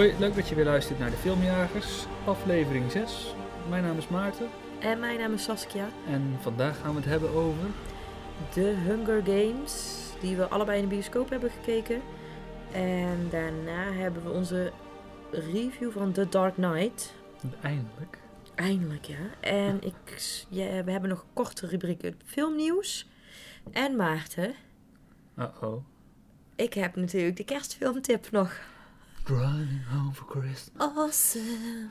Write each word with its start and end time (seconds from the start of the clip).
Hoi, 0.00 0.14
leuk 0.18 0.34
dat 0.34 0.48
je 0.48 0.54
weer 0.54 0.64
luistert 0.64 0.98
naar 0.98 1.10
de 1.10 1.16
Filmjagers, 1.16 2.06
aflevering 2.24 2.90
6. 2.90 3.34
Mijn 3.68 3.82
naam 3.82 3.98
is 3.98 4.08
Maarten 4.08 4.48
En 4.78 4.98
mijn 4.98 5.18
naam 5.18 5.32
is 5.32 5.42
Saskia. 5.42 5.88
en 6.06 6.36
vandaag 6.40 6.80
gaan 6.80 6.90
we 6.90 6.96
het 6.96 7.08
hebben 7.08 7.30
over... 7.30 7.66
De 8.54 8.60
Hunger 8.60 9.22
Games, 9.24 10.02
die 10.20 10.36
we 10.36 10.48
allebei 10.48 10.82
in 10.82 10.88
de 10.88 10.94
bioscoop 10.94 11.30
hebben 11.30 11.50
gekeken. 11.50 12.00
En 12.72 13.28
daarna 13.30 13.92
hebben 13.92 14.24
we 14.24 14.30
onze 14.30 14.72
review 15.30 15.90
van 15.90 16.12
The 16.12 16.28
Dark 16.28 16.54
Knight. 16.54 17.14
Eindelijk. 17.62 18.18
Eindelijk, 18.54 19.04
ja. 19.04 19.30
En 19.40 19.82
ik, 19.82 20.44
ja, 20.48 20.84
we 20.84 20.90
hebben 20.90 21.10
nog 21.10 21.20
een 21.20 21.32
korte 21.32 21.66
rubriek 21.66 22.12
filmnieuws. 22.24 23.08
En 23.72 23.96
Maarten, 23.96 24.54
Uh-oh. 25.38 25.84
ik 26.54 26.74
heb 26.74 26.96
natuurlijk 26.96 27.36
de 27.36 27.44
kerstfilmtip 27.44 28.30
nog. 28.30 28.69
Driving 29.24 29.84
home 29.92 30.12
for 30.12 30.26
Christmas. 30.28 30.88
Awesome. 30.96 31.90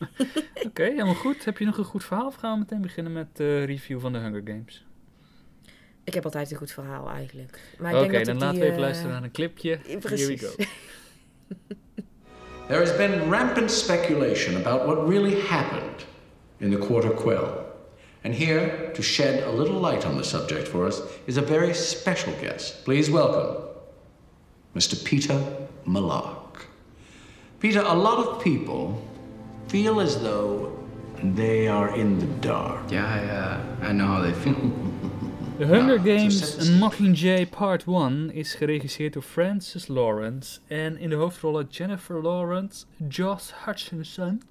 Oké, 0.66 0.82
helemaal 0.82 1.14
goed. 1.14 1.44
Heb 1.44 1.58
je 1.58 1.64
nog 1.64 1.78
een 1.78 1.84
goed 1.84 2.04
verhaal 2.04 2.26
of 2.26 2.34
gaan 2.34 2.52
we 2.52 2.58
meteen 2.58 2.80
beginnen 2.82 3.12
met 3.12 3.36
de 3.36 3.64
review 3.64 4.00
van 4.00 4.12
de 4.12 4.18
Hunger 4.18 4.42
Games? 4.44 4.84
Ik 6.04 6.14
heb 6.14 6.24
altijd 6.24 6.50
een 6.50 6.56
goed 6.56 6.72
verhaal 6.72 7.10
eigenlijk. 7.10 7.60
Maar 7.78 7.90
ik 7.90 7.96
Oké, 7.96 8.10
denk 8.10 8.26
dat 8.26 8.34
dan 8.34 8.44
laten 8.44 8.58
we 8.58 8.64
even 8.64 8.76
eh, 8.76 8.82
luisteren 8.82 9.12
naar 9.12 9.22
een 9.22 9.30
clipje. 9.30 9.78
Precies. 10.00 10.40
Here 10.40 10.52
we 10.56 10.64
go. 10.66 11.74
There 12.68 12.78
has 12.78 12.96
been 12.96 13.30
rampant 13.30 13.70
speculation 13.70 14.56
about 14.56 14.86
what 14.86 15.08
really 15.08 15.40
happened 15.40 16.06
in 16.56 16.70
the 16.70 16.78
Quarter 16.78 17.10
Quell. 17.10 17.72
And 18.22 18.34
here, 18.34 18.90
to 18.92 19.02
shed 19.02 19.42
a 19.42 19.52
little 19.52 19.90
light 19.90 20.06
on 20.06 20.16
the 20.16 20.22
subject 20.22 20.68
for 20.68 20.86
us, 20.86 21.02
is 21.26 21.36
a 21.36 21.42
very 21.42 21.74
special 21.74 22.32
guest. 22.40 22.84
Please 22.84 23.10
welcome 23.10 23.56
Mr. 24.74 25.04
Peter 25.04 25.38
Malark. 25.86 26.43
Peter, 27.60 27.80
a 27.80 27.94
lot 27.94 28.18
of 28.18 28.42
people 28.42 29.02
feel 29.68 30.00
as 30.00 30.20
though 30.22 30.72
they 31.22 31.68
are 31.68 31.96
in 31.96 32.18
the 32.18 32.26
dark. 32.40 32.90
Yeah, 32.90 33.06
I, 33.06 33.86
uh, 33.86 33.88
I 33.88 33.92
know 33.92 34.06
how 34.06 34.20
they 34.22 34.32
feel. 34.32 34.54
The 35.56 35.68
Hunger 35.68 35.98
Games 35.98 36.34
zet 36.34 36.66
de 36.66 36.74
A. 36.74 36.78
Mockingjay 36.80 37.46
Part 37.50 37.86
1 37.86 38.30
is 38.32 38.54
geregisseerd 38.54 39.12
door 39.12 39.22
Francis 39.22 39.86
Lawrence 39.88 40.58
en 40.68 40.96
in 40.98 41.10
de 41.10 41.16
hoofdrollen 41.16 41.66
Jennifer 41.70 42.20
Lawrence, 42.20 42.86
Josh 43.08 43.52
Hutcherson, 43.64 44.42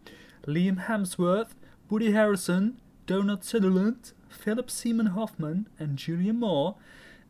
Liam 0.46 0.78
Hemsworth, 0.78 1.56
Woody 1.90 2.14
Harrelson, 2.14 2.80
Donald 3.06 3.44
Sutherland, 3.44 4.14
Philip 4.30 4.70
Seymour 4.70 5.10
Hoffman 5.10 5.68
en 5.78 5.96
Julian 5.96 6.38
Moore, 6.38 6.76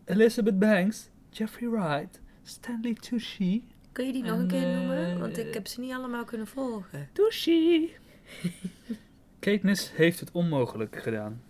Elizabeth 0.05 0.59
Banks, 0.59 1.09
Jeffrey 1.31 1.67
Wright, 1.67 2.19
Stanley 2.43 2.93
Tucci, 2.93 3.63
Kun 3.93 4.05
je 4.05 4.11
die 4.11 4.23
nog 4.23 4.31
En, 4.31 4.39
een 4.39 4.47
keer 4.47 4.67
noemen? 4.67 5.19
Want 5.19 5.37
ik 5.37 5.53
heb 5.53 5.67
ze 5.67 5.79
niet 5.79 5.91
allemaal 5.91 6.25
kunnen 6.25 6.47
volgen. 6.47 7.09
Tucci. 7.11 7.91
Katniss 9.39 9.91
heeft 9.91 10.19
het 10.19 10.31
onmogelijk 10.31 11.01
gedaan. 11.01 11.43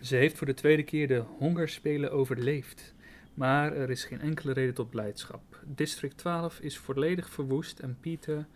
Ze 0.00 0.16
heeft 0.16 0.38
voor 0.38 0.46
de 0.46 0.54
tweede 0.54 0.82
keer 0.82 1.08
de 1.08 1.24
hongerspelen 1.38 2.12
overleefd. 2.12 2.94
Maar 3.34 3.72
er 3.72 3.90
is 3.90 4.04
geen 4.04 4.20
enkele 4.20 4.52
reden 4.52 4.74
tot 4.74 4.90
blijdschap. 4.90 5.62
District 5.64 6.16
12 6.18 6.60
is 6.60 6.78
volledig 6.78 7.30
verwoest 7.30 7.78
en 7.78 7.96
Peter 8.00 8.46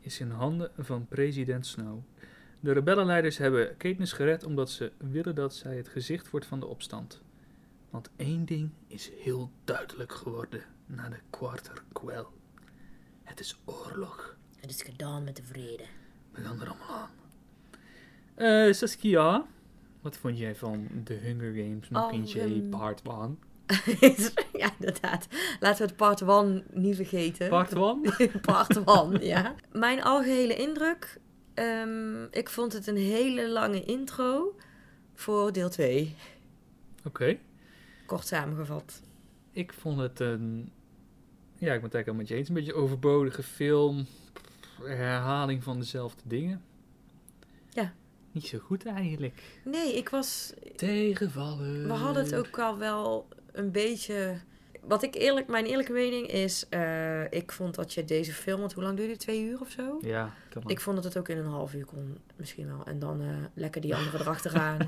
is 0.00 0.20
in 0.20 0.30
handen 0.30 0.70
van 0.76 1.06
president 1.06 1.66
Snow. 1.66 1.98
De 2.60 2.72
rebellenleiders 2.72 3.38
hebben 3.38 3.76
Katniss 3.76 4.12
gered 4.12 4.44
omdat 4.44 4.70
ze 4.70 4.92
willen 4.98 5.34
dat 5.34 5.54
zij 5.54 5.76
het 5.76 5.88
gezicht 5.88 6.30
wordt 6.30 6.46
van 6.46 6.60
de 6.60 6.66
opstand. 6.66 7.22
Want 7.90 8.10
één 8.16 8.44
ding 8.44 8.70
is 8.86 9.10
heel 9.18 9.50
duidelijk 9.64 10.12
geworden 10.12 10.64
na 10.86 11.08
de 11.08 11.18
Quarter 11.30 11.82
Quell. 11.92 12.26
Het 13.28 13.40
is 13.40 13.58
oorlog. 13.64 14.36
Het 14.60 14.70
is 14.70 14.82
gedaan 14.82 15.24
met 15.24 15.36
de 15.36 15.42
vrede. 15.42 15.84
We 16.30 16.40
gaan 16.40 16.60
er 16.60 16.68
allemaal 16.68 16.96
aan. 16.96 17.10
Eh, 18.34 18.72
Saskia, 18.72 19.46
wat 20.00 20.16
vond 20.16 20.38
jij 20.38 20.54
van 20.54 20.88
The 21.04 21.12
Hunger 21.12 21.54
Games 21.54 21.88
Mockingjay 21.88 22.52
ehm, 22.52 22.68
Part 22.68 23.02
1? 23.08 23.38
ja, 24.62 24.70
inderdaad. 24.78 25.26
Laten 25.60 25.78
we 25.78 25.84
het 25.84 25.96
part 25.96 26.20
1 26.22 26.64
niet 26.72 26.96
vergeten. 26.96 27.48
Part 27.48 27.72
1? 27.72 28.00
part 28.40 28.84
1, 28.84 29.26
ja. 29.26 29.54
Mijn 29.72 30.02
algehele 30.02 30.56
indruk. 30.56 31.20
ehm, 31.54 32.24
ik 32.30 32.48
vond 32.48 32.72
het 32.72 32.86
een 32.86 32.96
hele 32.96 33.48
lange 33.48 33.84
intro 33.84 34.56
voor 35.14 35.52
deel 35.52 35.68
2. 35.68 36.14
Oké. 37.04 37.38
Kort 38.06 38.26
samengevat. 38.26 39.02
Ik 39.52 39.72
vond 39.72 39.98
het 39.98 40.20
een... 40.20 40.72
Ja, 41.58 41.74
ik 41.74 41.80
ben 41.80 41.90
het 41.90 41.94
eigenlijk 41.94 42.06
wel 42.06 42.14
met 42.14 42.28
je 42.28 42.34
eens. 42.34 42.48
Een 42.48 42.54
beetje 42.54 42.74
overbodige 42.74 43.42
film. 43.42 44.06
Herhaling 44.82 45.62
van 45.62 45.78
dezelfde 45.78 46.22
dingen. 46.24 46.62
Ja. 47.70 47.92
Niet 48.32 48.46
zo 48.46 48.58
goed 48.58 48.86
eigenlijk. 48.86 49.42
Nee, 49.64 49.96
ik 49.96 50.08
was... 50.08 50.52
Tegenvallen. 50.76 51.86
We 51.86 51.92
hadden 51.92 52.24
het 52.24 52.34
ook 52.34 52.58
al 52.58 52.78
wel 52.78 53.28
een 53.52 53.70
beetje... 53.70 54.40
Wat 54.82 55.02
ik 55.02 55.14
eerlijk... 55.14 55.48
Mijn 55.48 55.64
eerlijke 55.64 55.92
mening 55.92 56.26
is... 56.26 56.68
eh, 56.68 57.32
ik 57.32 57.52
vond 57.52 57.74
dat 57.74 57.94
je 57.94 58.04
deze 58.04 58.32
film... 58.32 58.60
Want 58.60 58.72
hoe 58.72 58.82
lang 58.82 58.96
duurde 58.96 59.12
het? 59.12 59.20
Twee 59.20 59.44
uur 59.44 59.60
of 59.60 59.70
zo? 59.70 59.98
Ja, 60.00 60.34
kan 60.50 60.62
maar. 60.62 60.72
Ik 60.72 60.80
vond 60.80 60.96
dat 60.96 61.04
het 61.04 61.18
ook 61.18 61.28
in 61.28 61.38
een 61.38 61.46
half 61.46 61.74
uur 61.74 61.84
kon, 61.84 62.18
misschien 62.36 62.66
wel. 62.66 62.84
En 62.84 62.98
dan 62.98 63.20
eh, 63.22 63.28
lekker 63.54 63.80
die 63.80 63.94
andere 63.94 64.18
erachteraan. 64.18 64.78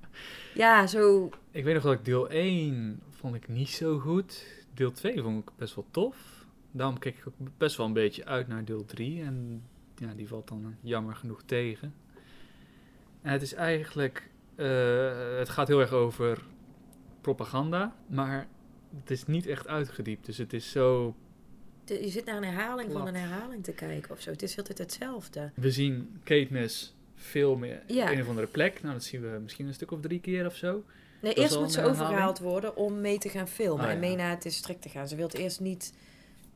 ja, 0.54 0.86
zo. 0.86 1.30
Ik 1.50 1.64
weet 1.64 1.74
nog 1.74 1.82
dat 1.82 1.92
ik 1.92 2.04
deel 2.04 2.28
1 2.28 3.00
vond 3.10 3.34
ik 3.34 3.48
niet 3.48 3.68
zo 3.68 3.98
goed. 3.98 4.46
Deel 4.76 4.92
2 4.92 5.22
vond 5.22 5.42
ik 5.42 5.50
best 5.56 5.74
wel 5.74 5.86
tof. 5.90 6.44
Daarom 6.70 6.98
keek 6.98 7.16
ik 7.18 7.26
ook 7.26 7.34
best 7.58 7.76
wel 7.76 7.86
een 7.86 7.92
beetje 7.92 8.24
uit 8.24 8.48
naar 8.48 8.64
deel 8.64 8.84
3. 8.84 9.22
En 9.22 9.62
ja, 9.96 10.14
die 10.14 10.28
valt 10.28 10.48
dan 10.48 10.76
jammer 10.80 11.14
genoeg 11.14 11.42
tegen. 11.42 11.94
En 13.22 13.32
het 13.32 13.42
is 13.42 13.52
eigenlijk... 13.54 14.30
eh, 14.54 15.38
het 15.38 15.48
gaat 15.48 15.68
heel 15.68 15.80
erg 15.80 15.92
over 15.92 16.42
propaganda. 17.20 17.96
Maar 18.06 18.48
het 19.00 19.10
is 19.10 19.26
niet 19.26 19.46
echt 19.46 19.66
uitgediept. 19.68 20.26
Dus 20.26 20.38
het 20.38 20.52
is 20.52 20.70
zo... 20.70 21.14
de- 21.84 22.02
je 22.04 22.08
zit 22.08 22.24
naar 22.24 22.36
een 22.36 22.44
herhaling 22.44 22.92
van 22.92 23.06
een 23.06 23.14
herhaling 23.14 23.64
te 23.64 23.72
kijken 23.72 24.10
of 24.10 24.20
zo. 24.20 24.30
Het 24.30 24.42
is 24.42 24.58
altijd 24.58 24.78
hetzelfde. 24.78 25.50
We 25.54 25.70
zien 25.70 26.20
Katniss 26.24 26.94
filmen 27.14 27.82
Ja. 27.86 28.04
op 28.04 28.10
een 28.10 28.20
of 28.22 28.28
andere 28.28 28.46
plek. 28.46 28.82
Nou, 28.82 28.94
dat 28.94 29.04
zien 29.04 29.20
we 29.20 29.38
misschien 29.42 29.66
een 29.66 29.74
stuk 29.74 29.90
of 29.90 30.00
drie 30.00 30.20
keer 30.20 30.46
of 30.46 30.56
zo. 30.56 30.84
Nee, 31.26 31.34
eerst 31.34 31.58
moet 31.58 31.72
ze 31.72 31.82
overgehaald 31.84 32.38
worden 32.38 32.76
om 32.76 33.00
mee 33.00 33.18
te 33.18 33.28
gaan 33.28 33.48
filmen. 33.48 33.84
Oh, 33.84 33.90
En 33.90 33.98
mee 33.98 34.16
naar 34.16 34.30
het 34.30 34.42
district 34.42 34.82
te 34.82 34.88
gaan. 34.88 35.08
Ze 35.08 35.16
wil 35.16 35.28
eerst 35.32 35.60
niet 35.60 35.92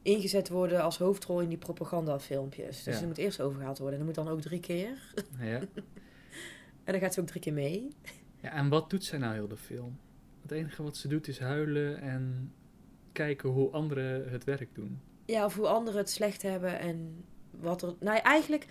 ingezet 0.02 0.48
worden 0.48 0.82
als 0.82 0.98
hoofdrol 0.98 1.40
in 1.40 1.48
die 1.48 1.58
propagandafilmpjes. 1.58 2.82
Dus 2.82 2.94
Ja. 2.94 3.00
ze 3.00 3.06
moet 3.06 3.18
eerst 3.18 3.40
overgehaald 3.40 3.78
worden. 3.78 3.98
En 4.00 4.06
dat 4.06 4.14
moet 4.16 4.24
dan 4.24 4.34
ook 4.34 4.40
drie 4.40 4.60
keer. 4.60 5.14
Ja. 5.40 5.60
En 6.84 6.92
dan 6.92 7.04
gaat 7.04 7.14
ze 7.14 7.20
ook 7.20 7.26
drie 7.26 7.40
keer 7.40 7.52
mee. 7.52 7.88
Ja, 8.42 8.52
en 8.52 8.68
wat 8.68 8.90
doet 8.90 9.04
zij 9.04 9.18
nou 9.18 9.34
heel 9.34 9.48
de 9.48 9.56
film? 9.56 9.98
Het 10.42 10.50
enige 10.50 10.82
wat 10.82 10.96
ze 10.96 11.08
doet 11.08 11.28
is 11.28 11.38
huilen 11.38 12.00
en 12.00 12.52
kijken 13.12 13.48
hoe 13.48 13.70
anderen 13.70 14.30
het 14.30 14.44
werk 14.44 14.74
doen. 14.74 15.00
Ja, 15.26 15.44
of 15.44 15.54
hoe 15.54 15.66
anderen 15.66 16.00
het 16.00 16.10
slecht 16.10 16.42
hebben 16.42 16.78
en 16.78 17.24
wat 17.50 17.82
er... 17.82 17.94
Nou, 18.00 18.18
eigenlijk... 18.18 18.66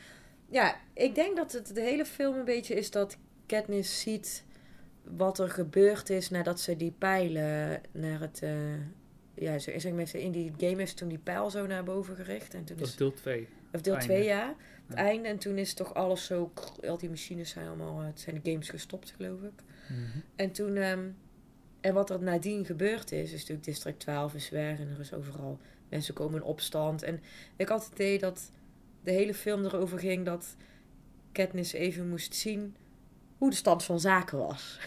Ja, 0.50 0.76
ik 0.94 1.16
denk 1.16 1.36
dat 1.38 1.52
het 1.52 1.76
de 1.76 1.82
hele 1.82 2.06
film 2.06 2.36
een 2.38 2.46
beetje 2.46 2.76
is 2.76 2.92
dat 2.92 3.18
Katniss 3.46 4.02
ziet 4.02 4.44
wat 5.04 5.40
er 5.40 5.50
gebeurd 5.50 6.10
is 6.10 6.30
nadat 6.30 6.60
ze 6.60 6.76
die 6.76 6.94
pijlen 6.98 7.82
naar 7.92 8.20
het... 8.20 8.42
eh, 8.44 8.52
ja, 9.34 9.60
ze, 9.60 9.74
zeg 9.78 9.94
maar, 9.94 10.16
in 10.16 10.32
die 10.32 10.52
game 10.58 10.76
heeft 10.78 10.90
ze 10.90 10.96
toen 10.96 11.08
die 11.08 11.18
pijl 11.18 11.50
zo 11.50 11.66
naar 11.68 11.84
boven 11.84 12.16
gericht. 12.16 12.54
En 12.54 12.64
toen 12.64 12.76
Dat 12.78 12.86
is, 12.86 12.92
is 12.92 12.98
deel 12.98 13.14
2. 13.14 13.48
of 13.74 13.82
deel 13.82 13.94
einde. 13.96 14.14
2, 14.14 14.24
ja. 14.24 14.56
Het 14.88 14.98
Ja. 14.98 15.04
einde. 15.04 15.28
En 15.28 15.38
toen 15.38 15.58
is 15.58 15.74
toch 15.74 15.94
alles 15.94 16.26
zo... 16.26 16.52
Al 16.88 16.98
die 16.98 17.10
machines 17.10 17.50
zijn 17.50 17.68
allemaal... 17.68 18.00
eh, 18.02 18.06
Het 18.08 18.20
zijn 18.20 18.42
de 18.44 18.52
games 18.52 18.70
gestopt, 18.70 19.14
geloof 19.18 19.42
ik. 19.42 19.64
En 20.36 20.52
toen... 20.52 20.76
ehm, 20.78 21.08
en 21.82 21.94
wat 21.94 22.10
er 22.10 22.24
nadien 22.24 22.66
gebeurd 22.66 23.12
is, 23.12 23.32
is 23.32 23.40
natuurlijk 23.40 23.64
District 23.66 24.00
12 24.00 24.34
is 24.34 24.50
weg 24.50 24.80
en 24.80 24.88
er 24.90 25.00
is 25.00 25.14
overal 25.14 25.60
mensen 25.90 26.14
komen 26.14 26.36
in 26.42 26.44
opstand. 26.46 27.04
En 27.04 27.20
ik 27.56 27.68
had 27.68 27.84
het 27.84 27.94
idee 27.94 28.20
dat 28.20 28.52
de 29.04 29.12
hele 29.12 29.34
film 29.34 29.66
erover 29.66 30.00
ging 30.00 30.26
dat 30.26 30.56
Katniss 31.32 31.74
even 31.74 32.10
moest 32.10 32.36
zien 32.36 32.76
hoe 33.40 33.50
de 33.50 33.56
stand 33.56 33.84
van 33.84 34.00
zaken 34.00 34.38
was. 34.38 34.80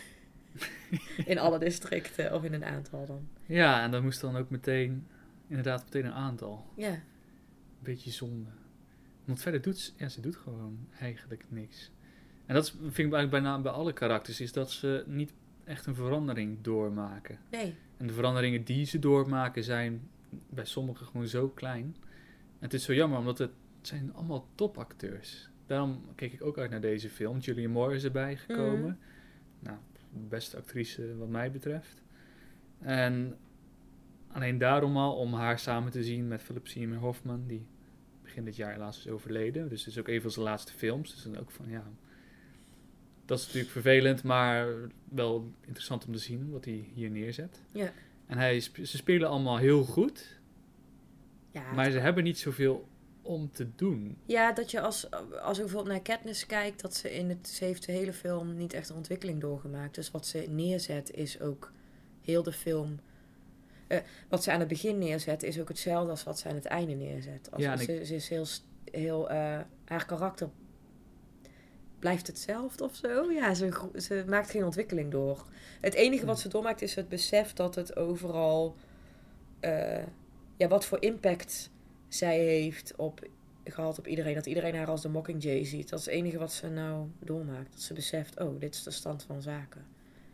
in 1.32 1.38
alle 1.38 1.58
districten, 1.58 2.34
of 2.34 2.44
in 2.44 2.52
een 2.52 2.64
aantal 2.64 3.06
dan. 3.06 3.28
Ja, 3.46 3.82
en 3.82 3.90
dat 3.90 4.02
moest 4.02 4.20
dan 4.20 4.36
ook 4.36 4.50
meteen, 4.50 5.06
inderdaad 5.46 5.84
meteen 5.84 6.04
een 6.04 6.12
aantal. 6.12 6.66
Ja, 6.76 6.90
Een 6.92 7.02
beetje 7.78 8.10
zonde. 8.10 8.50
Want 9.24 9.40
verder 9.40 9.62
doet 9.62 9.78
ze, 9.78 9.92
ja, 9.96 10.08
ze 10.08 10.20
doet 10.20 10.36
gewoon 10.36 10.86
eigenlijk 10.98 11.44
niks. 11.48 11.90
En 12.46 12.54
dat 12.54 12.70
vind 12.70 12.84
ik 12.84 12.98
eigenlijk 12.98 13.30
bijna 13.30 13.60
bij 13.60 13.72
alle 13.72 13.92
karakters, 13.92 14.40
is 14.40 14.52
dat 14.52 14.70
ze 14.70 15.04
niet 15.06 15.32
echt 15.64 15.86
een 15.86 15.94
verandering 15.94 16.58
doormaken. 16.60 17.38
nee. 17.50 17.74
En 17.96 18.06
de 18.08 18.14
veranderingen 18.14 18.64
die 18.64 18.84
ze 18.86 18.98
doormaken 18.98 19.64
zijn 19.64 20.08
bij 20.50 20.64
sommigen 20.64 21.06
gewoon 21.06 21.26
zo 21.26 21.48
klein. 21.48 21.96
En 22.58 22.68
het 22.68 22.74
is 22.74 22.84
zo 22.84 22.94
jammer, 22.94 23.18
omdat 23.18 23.38
het 23.38 23.50
zijn 23.82 24.14
allemaal 24.14 24.46
topacteurs. 24.54 25.48
Daarom 25.72 26.04
keek 26.14 26.32
ik 26.32 26.44
ook 26.44 26.58
uit 26.58 26.70
naar 26.70 26.80
deze 26.80 27.08
film. 27.08 27.38
Julian 27.38 27.70
Moore 27.70 27.94
is 27.94 28.04
erbij 28.04 28.36
gekomen. 28.36 28.98
Nou, 29.58 29.78
beste 30.10 30.56
actrice 30.56 31.16
wat 31.16 31.28
mij 31.28 31.50
betreft. 31.50 32.02
En 32.78 33.36
alleen 34.28 34.58
daarom 34.58 34.96
al, 34.96 35.16
om 35.16 35.34
haar 35.34 35.58
samen 35.58 35.92
te 35.92 36.02
zien 36.04 36.28
met 36.28 36.42
Philip 36.42 36.66
Seymour 36.66 37.00
Hoffman, 37.00 37.46
die 37.46 37.66
begin 38.22 38.44
dit 38.44 38.56
jaar 38.56 38.72
helaas 38.72 38.98
is 38.98 39.08
overleden. 39.08 39.68
Dus 39.68 39.84
het 39.84 39.94
is 39.94 40.00
ook 40.00 40.08
een 40.08 40.20
van 40.20 40.30
zijn 40.30 40.44
laatste 40.44 40.72
films. 40.72 41.14
Dus 41.14 41.22
dan 41.22 41.38
ook 41.38 41.50
van 41.50 41.68
ja. 41.68 41.84
Dat 43.24 43.38
is 43.38 43.44
natuurlijk 43.44 43.72
vervelend, 43.72 44.22
maar 44.22 44.68
wel 45.08 45.52
interessant 45.60 46.06
om 46.06 46.12
te 46.12 46.18
zien 46.18 46.50
wat 46.50 46.64
hij 46.64 46.90
hier 46.94 47.10
neerzet. 47.10 47.62
Ja. 47.72 47.92
En 48.26 48.38
hij, 48.38 48.60
ze 48.60 48.96
spelen 48.96 49.28
allemaal 49.28 49.58
heel 49.58 49.84
goed, 49.84 50.40
Ja, 51.50 51.72
maar 51.72 51.90
ze 51.90 51.98
hebben 51.98 52.24
niet 52.24 52.38
zoveel 52.38 52.88
om 53.22 53.50
te 53.52 53.68
doen. 53.76 54.16
ja, 54.26 54.52
dat 54.52 54.70
je 54.70 54.80
als, 54.80 55.10
als 55.42 55.56
je 55.56 55.62
bijvoorbeeld 55.62 55.94
naar 55.94 56.02
Katniss 56.02 56.46
kijkt, 56.46 56.80
dat 56.82 56.94
ze 56.94 57.14
in 57.14 57.28
het, 57.28 57.48
ze 57.48 57.64
heeft 57.64 57.86
de 57.86 57.92
hele 57.92 58.12
film 58.12 58.56
niet 58.56 58.72
echt 58.72 58.88
een 58.88 58.96
ontwikkeling 58.96 59.40
doorgemaakt. 59.40 59.94
Dus 59.94 60.10
wat 60.10 60.26
ze 60.26 60.44
neerzet 60.50 61.10
is 61.10 61.40
ook 61.40 61.72
heel 62.20 62.42
de 62.42 62.52
film. 62.52 63.00
eh, 63.86 63.98
wat 64.28 64.42
ze 64.42 64.52
aan 64.52 64.58
het 64.60 64.68
begin 64.68 64.98
neerzet 64.98 65.42
is 65.42 65.60
ook 65.60 65.68
hetzelfde 65.68 66.10
als 66.10 66.24
wat 66.24 66.38
ze 66.38 66.48
aan 66.48 66.54
het 66.54 66.64
einde 66.64 66.94
neerzet. 66.94 67.48
Als, 67.50 67.62
Ja, 67.62 67.76
ze, 67.76 68.04
ze 68.04 68.14
is 68.14 68.28
heel, 68.28 68.46
heel 68.90 69.30
eh, 69.30 69.58
haar 69.84 70.06
karakter 70.06 70.48
blijft 71.98 72.26
hetzelfde 72.26 72.84
of 72.84 72.94
zo. 72.94 73.30
Ja, 73.30 73.54
ze, 73.54 73.90
ze 73.96 74.24
maakt 74.28 74.50
geen 74.50 74.64
ontwikkeling 74.64 75.10
door. 75.10 75.46
Het 75.80 75.94
enige 75.94 76.26
wat 76.26 76.40
ze 76.40 76.48
doormaakt 76.48 76.82
is 76.82 76.94
het 76.94 77.08
besef 77.08 77.52
dat 77.52 77.74
het 77.74 77.96
overal, 77.96 78.76
eh, 79.60 80.02
ja, 80.56 80.68
wat 80.68 80.84
voor 80.84 81.02
impact 81.02 81.70
zij 82.14 82.38
heeft 82.38 82.92
op, 82.96 83.28
gehad 83.64 83.98
op 83.98 84.06
iedereen. 84.06 84.34
Dat 84.34 84.46
iedereen 84.46 84.74
haar 84.74 84.86
als 84.86 85.02
de 85.02 85.08
Mockingjay 85.08 85.64
ziet. 85.64 85.88
Dat 85.88 85.98
is 85.98 86.04
het 86.04 86.14
enige 86.14 86.38
wat 86.38 86.52
ze 86.52 86.68
nou 86.68 87.06
doormaakt. 87.20 87.72
Dat 87.72 87.80
ze 87.82 87.94
beseft, 87.94 88.40
oh, 88.40 88.60
dit 88.60 88.74
is 88.74 88.82
de 88.82 88.90
stand 88.90 89.22
van 89.22 89.42
zaken. 89.42 89.84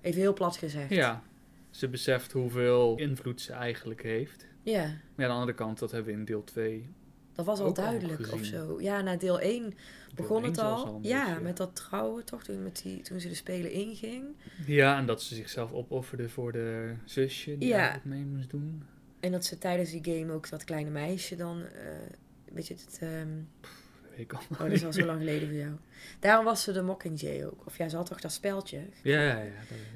Even 0.01 0.21
heel 0.21 0.33
plat 0.33 0.57
gezegd. 0.57 0.91
Ja, 0.91 1.23
ze 1.71 1.89
beseft 1.89 2.33
hoeveel 2.33 2.97
invloed 2.97 3.41
ze 3.41 3.53
eigenlijk 3.53 4.03
heeft. 4.03 4.47
Ja, 4.63 4.83
Maar 4.83 4.93
ja, 5.17 5.23
aan 5.25 5.29
de 5.29 5.35
andere 5.41 5.55
kant, 5.55 5.79
dat 5.79 5.91
hebben 5.91 6.13
we 6.13 6.19
in 6.19 6.25
deel 6.25 6.45
2. 6.45 6.89
dat 7.33 7.47
was 7.47 7.59
al 7.61 7.67
Ook 7.67 7.79
al 7.79 7.85
duidelijk 7.85 8.33
of 8.33 8.45
zo. 8.45 8.81
Ja, 8.81 9.01
na 9.01 9.17
deel 9.17 9.41
1 9.41 9.75
begon 10.15 10.45
het 10.45 10.59
al. 10.59 10.99
ja, 11.03 11.39
met 11.39 11.57
dat 11.57 11.77
trouwen 11.77 12.25
toch, 12.25 12.43
toen, 12.45 12.63
met 12.63 12.81
die, 12.83 13.01
toen 13.03 13.21
ze 13.21 13.29
de 13.29 13.35
Spelen 13.35 13.73
inging. 13.73 14.25
Ja, 14.67 14.99
en 14.99 15.07
dat 15.07 15.23
ze 15.23 15.35
zichzelf 15.35 15.73
opofferde 15.73 16.29
voor 16.29 16.53
de 16.53 16.95
zusje 17.05 17.59
die 17.59 17.69
Ja. 17.69 18.01
mee 18.05 18.25
moest 18.25 18.51
doen. 18.51 18.83
En 19.21 19.33
dat 19.33 19.45
ze 19.45 19.59
tijdens 19.59 19.91
die 19.91 20.05
game 20.05 20.33
ook 20.33 20.49
dat 20.49 20.65
kleine 20.65 20.91
meisje 20.91 21.37
dan... 21.37 21.63
eh 21.63 21.83
weet 22.53 22.67
je, 22.67 22.75
het, 22.75 22.99
ehm, 23.01 23.39
ik 24.15 24.33
al. 24.33 24.41
oh, 24.53 24.59
dat 24.59 24.71
is 24.71 24.85
al 24.85 24.93
zo 24.93 25.05
lang 25.05 25.19
geleden 25.19 25.49
voor 25.49 25.57
jou. 25.57 25.75
Daarom 26.19 26.45
was 26.45 26.63
ze 26.63 26.73
de 26.73 26.83
Mockingjay 26.83 27.47
ook. 27.47 27.67
Of 27.67 27.79
ja, 27.79 27.89
ze 27.89 27.97
had 27.97 28.07
toch 28.07 28.21
dat 28.21 28.33
speltje. 28.33 28.79
Ja, 29.03 29.23
ja, 29.23 29.39
ja. 29.39 29.53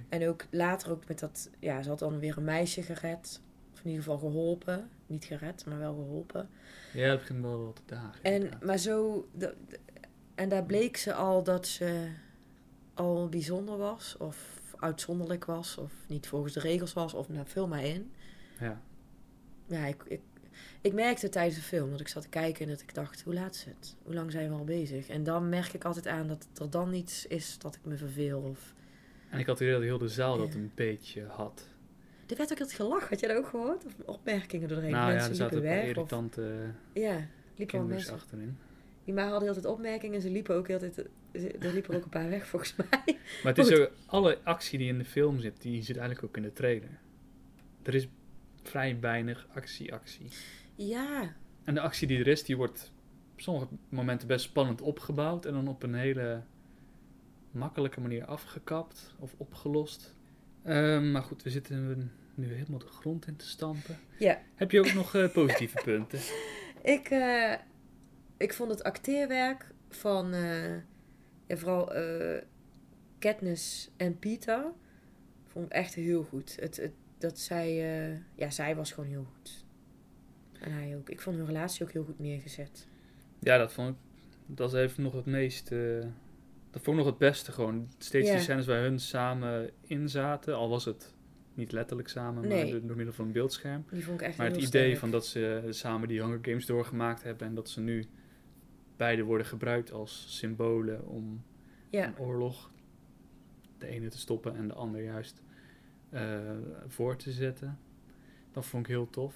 En 0.08 0.28
ook 0.28 0.46
later 0.50 0.90
ook 0.90 1.08
met 1.08 1.18
dat... 1.18 1.50
Ja, 1.58 1.82
ze 1.82 1.88
had 1.88 1.98
dan 1.98 2.18
weer 2.18 2.36
een 2.36 2.44
meisje 2.44 2.82
gered. 2.82 3.40
Of 3.72 3.78
in 3.78 3.90
ieder 3.90 4.02
geval 4.02 4.18
geholpen. 4.18 4.90
Niet 5.06 5.24
gered, 5.24 5.64
maar 5.66 5.78
wel 5.78 5.94
geholpen. 5.94 6.48
Ja, 6.92 7.08
dat 7.08 7.18
begint 7.18 7.42
wel 7.42 7.64
wat 7.64 7.76
te 7.76 7.94
dagen. 7.94 8.22
En, 8.22 8.32
inderdaad. 8.32 8.62
maar 8.64 8.78
zo... 8.78 9.28
en 10.34 10.48
daar 10.48 10.64
bleek 10.64 10.96
ze 10.96 11.14
al 11.14 11.42
dat 11.42 11.66
ze 11.66 12.08
al 12.94 13.28
bijzonder 13.28 13.76
was. 13.76 14.16
Of 14.18 14.60
uitzonderlijk 14.76 15.44
was. 15.44 15.76
Of 15.76 15.92
niet 16.06 16.26
volgens 16.26 16.52
de 16.52 16.60
regels 16.60 16.92
was. 16.92 17.14
Of 17.14 17.28
nou, 17.28 17.46
vul 17.46 17.68
maar 17.68 17.84
in. 17.84 18.12
Ja. 18.60 18.80
Ja, 19.72 19.86
ik, 19.86 20.02
ik, 20.08 20.20
ik 20.80 20.92
merkte 20.92 21.28
tijdens 21.28 21.56
de 21.56 21.62
film 21.62 21.90
dat 21.90 22.00
ik 22.00 22.08
zat 22.08 22.22
te 22.22 22.28
kijken 22.28 22.64
en 22.64 22.70
dat 22.70 22.80
ik 22.80 22.94
dacht, 22.94 23.22
hoe 23.22 23.34
laat 23.34 23.54
is 23.54 23.64
het? 23.64 23.96
Hoe 24.02 24.14
lang 24.14 24.32
zijn 24.32 24.48
we 24.48 24.54
al 24.54 24.64
bezig? 24.64 25.08
En 25.08 25.24
dan 25.24 25.48
merk 25.48 25.72
ik 25.72 25.84
altijd 25.84 26.06
aan 26.06 26.26
dat 26.28 26.48
er 26.60 26.70
dan 26.70 26.92
iets 26.94 27.26
is 27.26 27.58
dat 27.58 27.74
ik 27.74 27.80
me 27.84 27.96
verveel. 27.96 28.40
Of... 28.40 28.74
En 29.30 29.38
ik 29.38 29.46
had 29.46 29.58
het 29.58 29.68
idee 29.68 29.72
dat 29.78 29.88
heel 29.88 29.98
de 29.98 30.08
zaal 30.08 30.38
dat 30.38 30.48
Ja. 30.52 30.54
een 30.58 30.70
beetje 30.74 31.24
had. 31.24 31.66
Er 32.26 32.36
werd 32.36 32.52
ook 32.52 32.58
het 32.58 32.72
gelach, 32.72 33.08
had 33.08 33.20
jij 33.20 33.28
dat 33.28 33.38
ook 33.38 33.48
gehoord? 33.48 33.84
Of 33.84 33.92
opmerkingen 34.04 34.68
doorheen? 34.68 34.90
nou 34.90 35.06
ja, 35.06 35.12
mensen 35.12 35.30
er 35.30 35.36
zaten 35.36 35.62
weg. 35.62 35.80
Of, 35.82 35.86
irritante 35.88 36.70
ja, 36.92 37.26
liepen 37.56 37.86
mensen. 37.86 38.14
achterin. 38.14 38.56
Die 39.04 39.14
maar 39.14 39.24
hadden 39.24 39.42
heel 39.42 39.52
tijd 39.52 39.66
opmerkingen 39.66 40.14
en 40.16 40.22
ze 40.22 40.30
liepen 40.30 40.54
ook 40.54 40.68
heel 40.68 40.78
tijd... 40.78 40.94
ze- 40.94 41.52
Er 41.58 41.72
liepen 41.72 41.90
er 41.90 41.96
ook 41.96 42.04
een 42.04 42.08
paar 42.10 42.28
weg 42.28 42.46
volgens 42.46 42.76
mij. 42.76 42.88
Maar 43.42 43.54
het 43.54 43.58
is 43.58 43.68
Goed. 43.68 43.80
ook, 43.80 43.90
alle 44.06 44.38
actie 44.44 44.78
die 44.78 44.88
in 44.88 44.98
de 44.98 45.04
film 45.04 45.40
zit, 45.40 45.62
die 45.62 45.82
zit 45.82 45.96
eigenlijk 45.96 46.26
ook 46.26 46.36
in 46.36 46.42
de 46.42 46.52
trailer. 46.52 46.98
Er 47.82 47.94
is 47.94 48.08
vrij 48.62 49.00
weinig 49.00 49.46
actie, 49.54 49.92
actie. 49.92 50.26
Ja, 50.74 51.34
En 51.64 51.74
de 51.74 51.80
actie 51.80 52.06
die 52.06 52.18
er 52.18 52.26
is, 52.26 52.44
die 52.44 52.56
wordt 52.56 52.92
op 53.32 53.40
sommige 53.40 53.66
momenten 53.88 54.28
best 54.28 54.44
spannend 54.44 54.80
opgebouwd 54.80 55.46
en 55.46 55.52
dan 55.52 55.68
op 55.68 55.82
een 55.82 55.94
hele 55.94 56.42
makkelijke 57.50 58.00
manier 58.00 58.24
afgekapt 58.24 59.14
of 59.18 59.34
opgelost. 59.36 60.14
Ehm, 60.64 61.10
maar 61.10 61.22
goed, 61.22 61.42
we 61.42 61.50
zitten 61.50 62.12
nu 62.34 62.52
helemaal 62.54 62.78
de 62.78 62.86
grond 62.86 63.26
in 63.26 63.36
te 63.36 63.46
stampen. 63.46 63.98
ja. 64.18 64.40
Heb 64.54 64.70
je 64.70 64.78
ook 64.78 64.92
nog 64.92 65.14
eh, 65.14 65.32
positieve 65.32 65.82
punten? 65.84 66.18
Ik, 66.82 67.08
eh, 67.08 67.54
ik 68.36 68.52
vond 68.52 68.70
het 68.70 68.82
acteerwerk 68.82 69.70
van 69.88 70.32
eh, 70.32 70.74
ja, 71.46 71.56
vooral 71.56 71.92
Katniss 73.18 73.90
en 73.96 74.18
Peter 74.18 74.64
vond 75.46 75.66
ik 75.66 75.72
echt 75.72 75.94
heel 75.94 76.22
goed. 76.22 76.56
Het, 76.60 76.76
het, 76.76 76.92
dat 77.22 77.38
zij, 77.38 77.68
eh, 78.12 78.18
ja, 78.34 78.50
zij 78.50 78.76
was 78.76 78.92
gewoon 78.92 79.10
heel 79.10 79.24
goed. 79.36 79.64
En 80.60 80.72
hij 80.72 80.96
ook. 80.96 81.10
Ik 81.10 81.20
vond 81.20 81.36
hun 81.36 81.46
relatie 81.46 81.84
ook 81.86 81.92
heel 81.92 82.04
goed 82.04 82.18
neergezet. 82.18 82.88
Ja, 83.38 83.58
dat 83.58 83.72
vond 83.72 83.88
ik. 83.88 83.94
Dat 84.46 84.72
is 84.72 84.78
even 84.80 85.02
nog 85.02 85.12
het 85.12 85.26
meest. 85.26 85.72
eh, 85.72 85.78
dat 86.70 86.82
vond 86.82 86.86
ik 86.98 87.02
nog 87.04 87.06
het 87.06 87.18
beste 87.18 87.52
gewoon. 87.52 87.88
Steeds 87.98 88.30
die 88.30 88.38
scènes 88.40 88.66
waar 88.66 88.80
hun 88.82 88.98
samen 89.00 89.70
in 89.80 90.08
zaten, 90.08 90.54
al 90.56 90.68
was 90.68 90.84
het 90.84 91.14
niet 91.54 91.72
letterlijk 91.72 92.08
samen, 92.08 92.48
Nee. 92.48 92.72
maar 92.72 92.86
door, 92.86 92.96
middel 92.96 93.14
van 93.14 93.24
een 93.26 93.32
beeldscherm. 93.32 93.84
Die 93.90 94.04
vond 94.04 94.20
ik 94.20 94.26
echt 94.26 94.36
Maar 94.36 94.46
het 94.46 94.56
idee 94.56 94.66
sterk. 94.66 94.96
van 94.98 95.10
dat 95.10 95.26
ze 95.26 95.66
samen 95.70 96.08
die 96.08 96.20
Hunger 96.22 96.38
Games 96.42 96.66
doorgemaakt 96.66 97.22
hebben 97.22 97.46
en 97.46 97.54
dat 97.54 97.68
ze 97.68 97.80
nu 97.80 98.04
beide 98.96 99.22
worden 99.22 99.46
gebruikt 99.46 99.92
als 99.92 100.26
symbolen 100.38 101.06
om 101.06 101.42
Ja, 101.90 102.06
een 102.06 102.18
oorlog 102.18 102.70
de 103.78 103.86
ene 103.86 104.08
te 104.08 104.18
stoppen 104.18 104.56
en 104.56 104.68
de 104.68 104.74
ander 104.74 105.02
juist 105.02 105.42
voor 106.86 107.16
te 107.16 107.32
zetten. 107.32 107.78
Dat 108.52 108.66
vond 108.66 108.86
ik 108.86 108.92
heel 108.92 109.10
tof. 109.10 109.34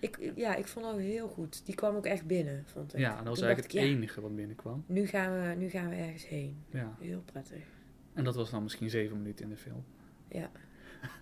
ik, 0.00 0.32
ja, 0.34 0.54
ik 0.54 0.66
vond 0.66 0.84
dat 0.84 0.96
heel 0.96 1.28
goed. 1.28 1.66
Die 1.66 1.74
kwam 1.74 1.96
ook 1.96 2.06
echt 2.06 2.26
binnen, 2.26 2.64
vond 2.66 2.94
ik. 2.94 3.00
Ja, 3.00 3.16
dat 3.16 3.26
was 3.26 3.38
Toen 3.38 3.46
eigenlijk 3.46 3.74
het 3.74 3.82
ik, 3.82 3.90
ja, 3.90 3.96
enige 3.96 4.20
wat 4.20 4.36
binnenkwam. 4.36 4.84
Nu 4.86 5.06
gaan, 5.06 5.32
we, 5.32 5.54
nu 5.54 5.68
gaan 5.68 5.88
we 5.88 5.94
ergens 5.94 6.28
heen. 6.28 6.56
Ja. 6.70 6.96
Heel 7.00 7.22
prettig. 7.32 7.62
En 8.14 8.24
dat 8.24 8.34
was 8.34 8.50
dan 8.50 8.62
misschien 8.62 8.90
zeven 8.90 9.16
minuten 9.16 9.44
in 9.44 9.50
de 9.50 9.56
film. 9.56 9.84
Ja. 10.28 10.50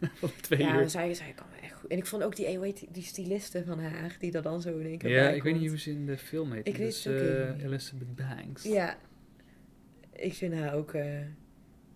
Van 0.20 0.30
twee 0.40 0.58
ja, 0.58 0.80
uur. 0.80 0.90
zij, 0.90 1.14
zij 1.14 1.32
kan 1.32 1.46
echt 1.62 1.72
goed. 1.72 1.90
En 1.90 1.96
ik 1.96 2.06
vond 2.06 2.22
ook 2.22 2.36
die, 2.36 2.46
eh, 2.46 2.56
hoe 2.56 2.64
heet 2.64 2.86
die, 2.90 3.02
styliste 3.02 3.64
van 3.64 3.78
haar, 3.80 4.16
die 4.18 4.32
er 4.32 4.42
dan 4.42 4.60
zo 4.60 4.78
in 4.78 4.86
één 4.86 4.98
keer 4.98 5.10
Ja, 5.10 5.28
ik 5.28 5.42
weet 5.42 5.60
niet 5.60 5.68
hoe 5.68 5.78
ze 5.78 5.90
in 5.90 6.06
de 6.06 6.18
film 6.18 6.52
heet. 6.52 6.66
Ik 6.66 6.72
Dat 6.72 6.82
weet 6.82 7.04
het 7.04 7.12
ook 7.14 7.20
eh, 7.20 7.28
even 7.28 7.54
niet. 7.54 7.64
Elizabeth 7.64 8.14
Banks. 8.14 8.62
Ja, 8.62 8.98
ik 10.12 10.34
vind 10.34 10.54
haar 10.54 10.74
ook, 10.74 10.92
eh, 10.94 11.20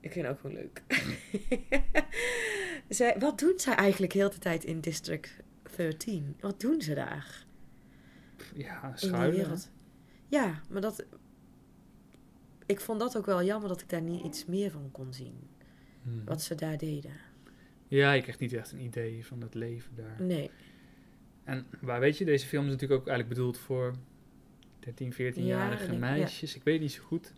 ik 0.00 0.12
vind 0.12 0.24
haar 0.24 0.34
ook 0.34 0.40
gewoon 0.40 0.56
leuk. 0.56 0.82
zij, 2.88 3.16
wat 3.18 3.38
doen 3.38 3.52
zij 3.56 3.74
eigenlijk 3.74 4.12
heel 4.12 4.30
de 4.30 4.38
tijd 4.38 4.64
in 4.64 4.80
District 4.80 5.36
13? 5.76 6.36
Wat 6.40 6.60
doen 6.60 6.80
ze 6.80 6.94
daar? 6.94 7.44
Ja, 8.54 8.92
schuilen. 8.96 9.58
Ja, 10.28 10.60
maar 10.70 10.80
dat... 10.80 11.04
Ik 12.66 12.80
vond 12.80 13.00
dat 13.00 13.16
ook 13.16 13.26
wel 13.26 13.42
jammer 13.44 13.68
dat 13.68 13.80
ik 13.80 13.88
daar 13.88 14.02
niet 14.02 14.24
iets 14.24 14.44
meer 14.46 14.70
van 14.70 14.88
kon 14.92 15.12
zien. 15.12 15.34
Hmm. 16.02 16.24
Wat 16.24 16.42
ze 16.42 16.54
daar 16.54 16.78
deden. 16.78 17.12
Ja, 17.86 18.12
je 18.12 18.20
krijgt 18.22 18.40
niet 18.40 18.52
echt 18.52 18.72
een 18.72 18.80
idee 18.80 19.26
van 19.26 19.40
het 19.40 19.54
leven 19.54 19.94
daar. 19.96 20.22
Nee. 20.22 20.50
En 21.44 21.66
waar 21.80 22.00
weet 22.00 22.18
je, 22.18 22.24
deze 22.24 22.46
film 22.46 22.64
is 22.64 22.70
natuurlijk 22.70 23.00
ook 23.00 23.06
eigenlijk 23.08 23.38
bedoeld 23.38 23.58
voor 23.58 23.94
13, 24.78 25.12
14-jarige 25.12 25.86
Ja, 25.86 25.92
ik- 25.92 25.98
meisjes. 25.98 26.54
Ik 26.56 26.62
weet 26.64 26.80
niet 26.80 26.92
zo 26.92 27.02
goed. 27.02 27.32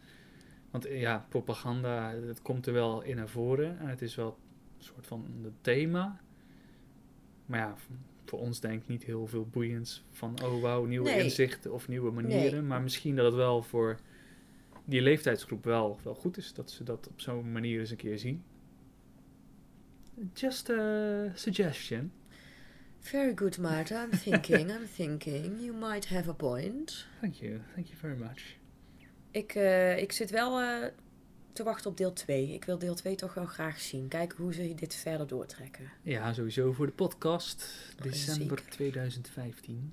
Want 0.70 0.86
ja, 0.88 1.26
propaganda, 1.28 2.14
het 2.26 2.42
komt 2.42 2.66
er 2.66 2.72
wel 2.72 3.02
in 3.02 3.16
naar 3.16 3.28
voren. 3.28 3.78
En 3.78 3.86
het 3.88 4.02
is 4.02 4.14
wel 4.14 4.38
soort 4.84 5.06
van 5.06 5.24
een 5.44 5.54
thema. 5.60 6.20
Maar 7.46 7.58
ja, 7.60 7.74
voor 8.24 8.38
ons 8.38 8.60
denk 8.60 8.82
ik 8.82 8.88
niet 8.88 9.04
heel 9.04 9.26
veel 9.26 9.46
boeiends 9.46 10.04
van, 10.10 10.42
oh 10.44 10.62
wauw, 10.62 10.84
nieuwe 10.84 11.08
Nee. 11.10 11.22
inzichten 11.22 11.72
of 11.72 11.88
nieuwe 11.88 12.10
manieren. 12.10 12.66
Maar 12.66 12.82
misschien 12.82 13.16
dat 13.16 13.24
het 13.24 13.34
wel 13.34 13.62
voor 13.62 13.98
die 14.84 15.00
leeftijdsgroep 15.02 15.64
wel, 15.64 15.98
wel 16.02 16.14
goed 16.14 16.36
is 16.36 16.52
dat 16.54 16.70
ze 16.70 16.84
dat 16.84 17.08
op 17.08 17.20
zo'n 17.20 17.52
manier 17.52 17.80
eens 17.80 17.90
een 17.90 17.96
keer 17.96 18.18
zien. 18.18 18.42
Just 20.34 20.70
a 20.70 21.30
suggestion. 21.34 22.12
Very 22.98 23.32
good, 23.34 23.58
Marta. 23.58 24.04
I'm 24.04 24.10
thinking, 24.18 24.70
I'm 24.70 24.86
thinking. 24.96 25.60
You 25.60 25.72
might 25.76 26.08
have 26.08 26.28
a 26.30 26.32
point. 26.32 27.06
Thank 27.20 27.34
you, 27.34 27.60
thank 27.74 27.86
you 27.86 27.98
very 27.98 28.18
much. 28.18 28.56
Ik, 29.30 29.54
eh, 29.54 29.98
ik 29.98 30.12
zit 30.12 30.30
wel 30.30 30.60
eh, 30.60 30.86
te 31.52 31.62
wachten 31.62 31.90
op 31.90 31.96
deel 31.96 32.12
2. 32.12 32.54
Ik 32.54 32.64
wil 32.64 32.78
deel 32.78 32.94
2 32.94 33.14
toch 33.14 33.34
wel 33.34 33.46
graag 33.46 33.80
zien. 33.80 34.08
Kijken 34.08 34.36
hoe 34.42 34.54
ze 34.54 34.74
dit 34.74 34.94
verder 34.94 35.26
doortrekken. 35.26 35.90
Ja, 36.02 36.32
sowieso 36.32 36.72
voor 36.72 36.86
de 36.86 36.92
podcast. 36.92 37.68
December 38.02 38.58
Zeker. 38.58 38.72
2015. 38.72 39.92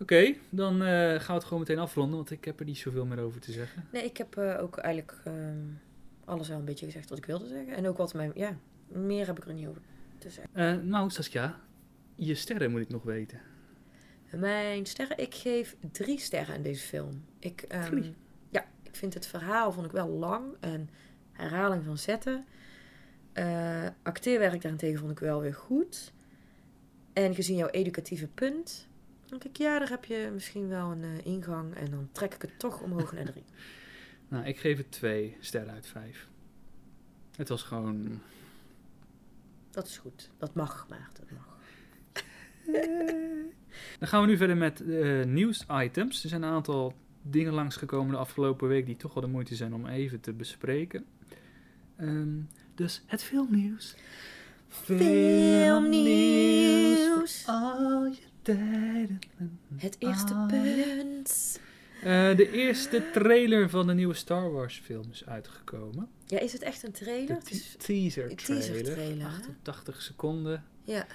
Oké, 0.00 0.34
dan 0.50 0.82
eh, 0.82 0.88
gaan 0.88 1.26
we 1.26 1.32
het 1.32 1.44
gewoon 1.44 1.58
meteen 1.58 1.78
afronden, 1.78 2.16
want 2.16 2.30
ik 2.30 2.44
heb 2.44 2.60
er 2.60 2.66
niet 2.66 2.78
zoveel 2.78 3.06
meer 3.06 3.18
over 3.18 3.40
te 3.40 3.52
zeggen. 3.52 3.84
Nee, 3.92 4.04
ik 4.04 4.16
heb 4.16 4.36
eh, 4.36 4.62
ook 4.62 4.76
eigenlijk 4.76 5.20
ehm, 5.24 5.58
alles 6.24 6.48
wel 6.48 6.58
een 6.58 6.64
beetje 6.64 6.86
gezegd 6.86 7.08
wat 7.08 7.18
ik 7.18 7.26
wilde 7.26 7.46
zeggen. 7.46 7.74
En 7.74 7.88
ook 7.88 7.96
wat 7.96 8.14
mijn... 8.14 8.32
Ja, 8.34 8.56
meer 8.88 9.26
heb 9.26 9.38
ik 9.38 9.46
er 9.46 9.54
niet 9.54 9.66
over 9.66 9.82
te 10.18 10.30
zeggen. 10.30 10.54
Eh, 10.54 10.76
nou, 10.88 11.10
Saskia, 11.10 11.60
je 12.14 12.34
sterren 12.34 12.70
moet 12.70 12.80
ik 12.80 12.88
nog 12.88 13.02
weten. 13.02 13.40
Mijn 14.30 14.86
sterren, 14.86 15.18
ik 15.18 15.34
geef 15.34 15.76
drie 15.92 16.18
sterren 16.18 16.54
aan 16.54 16.62
deze 16.62 16.86
film. 16.86 17.24
Ik, 17.38 17.62
ehm, 17.62 18.02
ik 18.90 18.96
vind 18.96 19.14
het 19.14 19.26
verhaal 19.26 19.72
vond 19.72 19.86
ik 19.86 19.92
wel 19.92 20.08
lang 20.08 20.54
en 20.60 20.90
herhaling 21.32 21.84
van 21.84 21.98
zetten. 21.98 22.46
Eh, 23.32 23.86
acteerwerk 24.02 24.62
daarentegen 24.62 24.98
vond 24.98 25.10
ik 25.10 25.18
wel 25.18 25.40
weer 25.40 25.54
goed. 25.54 26.12
En 27.12 27.34
gezien 27.34 27.56
jouw 27.56 27.68
educatieve 27.68 28.26
punt, 28.26 28.88
denk 29.26 29.44
ik, 29.44 29.56
ja, 29.56 29.78
daar 29.78 29.88
heb 29.88 30.04
je 30.04 30.30
misschien 30.32 30.68
wel 30.68 30.90
een 30.90 31.02
eh, 31.02 31.26
ingang. 31.26 31.74
En 31.74 31.90
dan 31.90 32.08
trek 32.12 32.34
ik 32.34 32.42
het 32.42 32.58
toch 32.58 32.80
omhoog 32.80 33.12
naar 33.12 33.24
drie. 33.24 33.44
Nou, 34.28 34.44
ik 34.44 34.58
geef 34.58 34.76
het 34.76 34.90
twee 34.90 35.36
sterren 35.40 35.72
uit 35.72 35.86
vijf. 35.86 36.28
Het 37.36 37.48
was 37.48 37.62
gewoon... 37.62 38.20
Dat 39.70 39.86
is 39.86 39.98
goed. 39.98 40.30
Dat 40.38 40.54
mag, 40.54 40.86
Maarten. 40.88 41.24
Dat 41.28 41.38
mag. 41.38 41.58
Dan 43.98 44.08
gaan 44.08 44.20
we 44.20 44.26
nu 44.26 44.36
verder 44.36 44.56
met 44.56 44.80
eh 44.80 45.24
nieuwsitems. 45.24 46.22
Er 46.22 46.28
zijn 46.28 46.42
een 46.42 46.50
aantal 46.50 46.94
dingen 47.22 47.52
langsgekomen 47.52 48.12
de 48.12 48.18
afgelopen 48.18 48.68
week 48.68 48.86
die 48.86 48.96
toch 48.96 49.14
wel 49.14 49.22
de 49.22 49.28
moeite 49.28 49.54
zijn 49.54 49.74
om 49.74 49.86
even 49.86 50.20
te 50.20 50.32
bespreken. 50.32 51.04
Ehm, 51.96 52.38
dus 52.74 53.02
het 53.06 53.22
filmnieuws. 53.22 53.94
Filmnieuws. 56.00 57.42
Al 57.46 58.04
je 58.06 58.18
tijden. 58.42 59.18
Het 59.76 59.96
eerste 59.98 60.44
punt. 60.48 61.60
Eh, 62.02 62.36
de 62.36 62.50
eerste 62.50 63.10
trailer 63.12 63.70
van 63.70 63.86
de 63.86 63.94
nieuwe 63.94 64.14
Star 64.14 64.52
Wars 64.52 64.78
film 64.84 65.04
is 65.10 65.26
uitgekomen. 65.26 66.08
Ja, 66.26 66.38
is 66.38 66.52
het 66.52 66.62
echt 66.62 66.82
een 66.82 66.92
trailer? 66.92 67.36
Het 67.36 67.50
is, 67.50 67.70
te- 67.70 67.76
teaser 67.78 68.30
een 68.30 68.36
trailer. 68.36 68.66
teaser 68.66 68.84
trailer, 68.94 69.18
hè? 69.20 69.26
88 69.26 70.02
seconden 70.02 70.64
ja. 70.84 71.06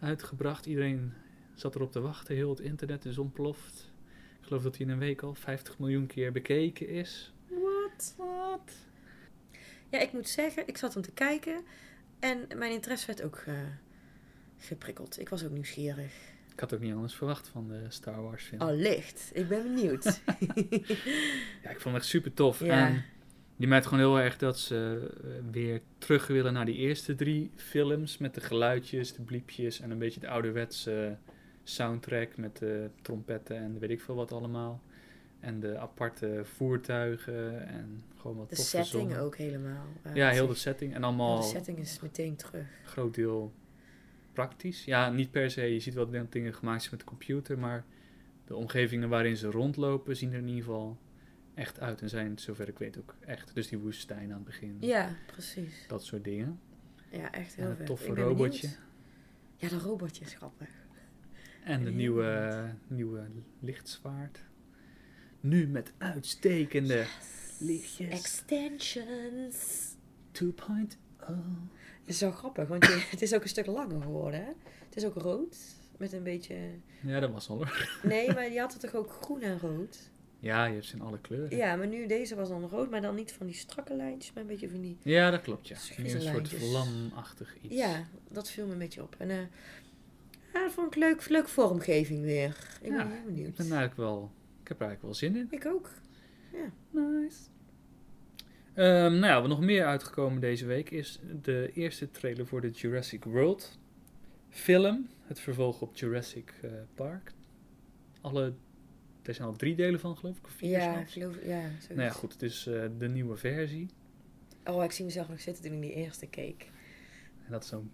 uitgebracht. 0.00 0.66
Iedereen 0.66 1.12
zat 1.54 1.74
erop 1.74 1.92
te 1.92 2.00
wachten. 2.00 2.34
Heel 2.34 2.50
het 2.50 2.60
internet 2.60 3.04
is 3.04 3.18
ontploft. 3.18 3.90
Geloof 4.52 4.66
dat 4.66 4.76
hij 4.76 4.86
in 4.86 4.92
een 4.92 4.98
week 4.98 5.22
al 5.22 5.34
50 5.34 5.78
miljoen 5.78 6.06
keer 6.06 6.32
bekeken 6.32 6.88
is. 6.88 7.32
Wat? 7.48 8.14
Wat? 8.16 8.72
Ja, 9.88 9.98
ik 9.98 10.12
moet 10.12 10.28
zeggen, 10.28 10.68
ik 10.68 10.76
zat 10.76 10.96
om 10.96 11.02
te 11.02 11.12
kijken 11.12 11.64
en 12.18 12.46
mijn 12.56 12.72
interesse 12.72 13.06
werd 13.06 13.22
ook 13.22 13.42
eh, 13.46 13.54
geprikkeld. 14.58 15.20
Ik 15.20 15.28
was 15.28 15.44
ook 15.44 15.50
nieuwsgierig. 15.50 16.12
Ik 16.52 16.60
had 16.60 16.74
ook 16.74 16.80
niet 16.80 16.94
anders 16.94 17.14
verwacht 17.14 17.48
van 17.48 17.68
de 17.68 17.84
Star 17.88 18.22
Wars 18.22 18.44
film. 18.44 18.60
Allicht, 18.60 19.30
ik 19.32 19.48
ben 19.48 19.62
benieuwd. 19.62 20.04
Ja, 21.62 21.70
ik 21.70 21.80
vond 21.80 21.94
het 21.94 21.94
echt 21.94 22.06
super 22.06 22.34
tof. 22.34 22.60
Ja. 22.60 22.86
En 22.88 23.04
die 23.56 23.68
merkt 23.68 23.86
gewoon 23.86 24.04
heel 24.04 24.20
erg 24.20 24.36
dat 24.36 24.58
ze 24.58 25.10
eh, 25.22 25.28
weer 25.52 25.80
terug 25.98 26.26
willen 26.26 26.52
naar 26.52 26.66
die 26.66 26.76
eerste 26.76 27.14
drie 27.14 27.50
films. 27.56 28.18
Met 28.18 28.34
de 28.34 28.40
geluidjes, 28.40 29.12
de 29.12 29.22
bliepjes 29.22 29.80
en 29.80 29.90
een 29.90 29.98
beetje 29.98 30.20
de 30.20 30.28
ouderwetse 30.28 31.16
soundtrack 31.62 32.36
met 32.36 32.56
de 32.56 32.90
trompetten 33.02 33.56
en 33.56 33.78
weet 33.78 33.90
ik 33.90 34.00
veel 34.00 34.14
wat 34.14 34.32
allemaal. 34.32 34.80
En 35.40 35.60
de 35.60 35.78
aparte 35.78 36.40
voertuigen 36.44 37.66
en 37.68 38.02
gewoon 38.16 38.36
wat 38.36 38.50
de 38.50 38.56
setting 38.56 39.16
ook 39.16 39.36
helemaal. 39.36 39.86
eh, 40.02 40.14
Ja, 40.14 40.28
heel 40.30 40.46
de 40.46 40.54
setting. 40.54 40.94
En 40.94 41.04
allemaal 41.04 41.40
de 41.40 41.46
setting 41.46 41.78
is 41.78 42.00
meteen 42.00 42.36
terug. 42.36 42.66
groot 42.84 43.14
deel 43.14 43.52
praktisch. 44.32 44.84
Ja, 44.84 45.10
niet 45.10 45.30
per 45.30 45.50
se. 45.50 45.62
Je 45.62 45.80
ziet 45.80 45.94
wel 45.94 46.10
dat 46.10 46.32
dingen 46.32 46.54
gemaakt 46.54 46.78
zijn 46.80 46.90
met 46.90 47.00
de 47.00 47.06
computer, 47.06 47.58
maar 47.58 47.84
de 48.44 48.56
omgevingen 48.56 49.08
waarin 49.08 49.36
ze 49.36 49.50
rondlopen 49.50 50.16
zien 50.16 50.32
er 50.32 50.38
in 50.38 50.48
ieder 50.48 50.62
geval 50.64 50.98
echt 51.54 51.80
uit. 51.80 52.00
En 52.02 52.08
zijn, 52.08 52.38
zover 52.38 52.68
ik 52.68 52.78
weet, 52.78 52.98
ook 52.98 53.14
echt. 53.20 53.54
Dus 53.54 53.68
die 53.68 53.78
woestijn 53.78 54.28
aan 54.30 54.36
het 54.36 54.44
begin. 54.44 54.76
Ja, 54.80 55.10
precies. 55.26 55.84
Dat 55.88 56.04
soort 56.04 56.24
dingen. 56.24 56.60
Ja, 57.10 57.32
echt 57.32 57.54
En 57.56 57.60
heel 57.62 57.70
een 57.70 57.76
vet. 57.76 57.86
toffe 57.86 58.14
robotje. 58.14 58.60
benieuwd. 58.60 58.80
Ja, 59.56 59.68
dat 59.68 59.82
robotje 59.82 60.24
is 60.24 60.34
grappig. 60.34 60.68
En 61.64 61.84
de 61.84 61.90
nieuwe, 61.90 62.64
nieuwe 62.86 63.26
lichtzwaard. 63.60 64.38
Nu 65.40 65.66
met 65.66 65.92
uitstekende 65.98 67.04
lichtjes. 67.58 68.08
Extensions. 68.08 69.90
2.0. 70.32 70.46
Het 71.18 72.04
is 72.04 72.18
zo 72.18 72.30
grappig, 72.30 72.68
want 72.68 72.86
je, 72.86 73.06
het 73.10 73.22
is 73.22 73.34
ook 73.34 73.42
een 73.42 73.48
stuk 73.48 73.66
langer 73.66 74.02
geworden. 74.02 74.40
Hè? 74.40 74.52
Het 74.84 74.96
is 74.96 75.04
ook 75.04 75.14
rood, 75.14 75.56
met 75.96 76.12
een 76.12 76.22
beetje... 76.22 76.56
Ja, 77.00 77.20
dat 77.20 77.30
was 77.30 77.48
al 77.48 77.56
hoor. 77.56 77.88
Nee, 78.02 78.32
maar 78.32 78.48
die 78.48 78.60
had 78.60 78.72
het 78.72 78.80
toch 78.80 78.94
ook 78.94 79.10
groen 79.10 79.40
en 79.40 79.58
rood? 79.58 80.10
Ja, 80.38 80.64
je 80.64 80.74
hebt 80.74 80.86
ze 80.86 80.94
in 80.94 81.02
alle 81.02 81.20
kleuren. 81.20 81.56
Ja, 81.56 81.76
maar 81.76 81.86
nu 81.86 82.06
deze 82.06 82.34
was 82.34 82.48
dan 82.48 82.68
rood, 82.68 82.90
maar 82.90 83.00
dan 83.00 83.14
niet 83.14 83.32
van 83.32 83.46
die 83.46 83.54
strakke 83.54 83.94
lijntjes, 83.94 84.32
maar 84.32 84.42
een 84.42 84.48
beetje 84.48 84.70
van 84.70 84.80
die... 84.80 84.96
Ja, 85.02 85.30
dat 85.30 85.40
klopt 85.40 85.68
ja. 85.68 85.76
Een 85.96 86.10
soort 86.10 86.22
lijntjes. 86.22 86.62
vlamachtig 86.62 87.56
iets. 87.60 87.74
Ja, 87.74 88.06
dat 88.28 88.50
viel 88.50 88.66
me 88.66 88.72
een 88.72 88.78
beetje 88.78 89.02
op. 89.02 89.14
En 89.18 89.30
eh 89.30 89.38
ja, 90.54 90.60
dat 90.62 90.72
vond 90.72 90.86
ik 90.86 90.94
leuk, 90.96 91.28
leuk 91.28 91.48
vormgeving 91.48 92.22
weer. 92.22 92.56
Ik 92.82 92.90
Ja, 92.90 92.96
ben 92.96 93.10
heel 93.12 93.24
benieuwd. 93.24 93.48
Ik 93.48 93.54
ben 93.56 93.66
eigenlijk 93.66 93.96
wel... 93.96 94.30
Ik 94.62 94.68
heb 94.68 94.80
er 94.80 94.86
eigenlijk 94.86 95.02
wel 95.02 95.14
zin 95.30 95.36
in. 95.36 95.46
Ik 95.50 95.66
ook. 95.66 95.90
Nice. 96.90 97.38
Ehm, 98.74 99.12
nou 99.12 99.26
ja, 99.26 99.40
wat 99.40 99.48
nog 99.48 99.60
meer 99.60 99.84
uitgekomen 99.86 100.40
deze 100.40 100.66
week 100.66 100.90
is 100.90 101.20
de 101.42 101.70
eerste 101.74 102.10
trailer 102.10 102.46
voor 102.46 102.60
de 102.60 102.70
Jurassic 102.70 103.24
World 103.24 103.78
film. 104.48 105.08
Het 105.22 105.40
vervolg 105.40 105.80
op 105.80 105.96
Jurassic 105.96 106.54
eh, 106.62 106.70
Park. 106.94 107.32
Alle, 108.20 108.54
er 109.22 109.34
zijn 109.34 109.48
al 109.48 109.56
drie 109.56 109.74
delen 109.74 110.00
van 110.00 110.16
geloof 110.16 110.36
ik, 110.38 110.44
of 110.44 110.50
vier 110.50 110.70
Ja, 110.70 110.92
zelfs. 110.94 111.12
geloof... 111.12 111.34
Ja, 111.44 111.60
zoiets. 111.60 111.88
Nou 111.88 112.00
ja, 112.00 112.10
goed, 112.10 112.32
het 112.32 112.42
is 112.42 112.66
eh, 112.66 112.82
de 112.98 113.08
nieuwe 113.08 113.36
versie. 113.36 113.88
Oh, 114.64 114.84
ik 114.84 114.92
zie 114.92 115.04
mezelf 115.04 115.28
nog 115.28 115.40
zitten 115.40 115.64
toen 115.64 115.72
ik 115.72 115.80
die 115.80 115.94
eerste 115.94 116.26
keek. 116.26 116.70
En 117.44 117.52
dat 117.52 117.62
is 117.62 117.68
zo'n... 117.68 117.90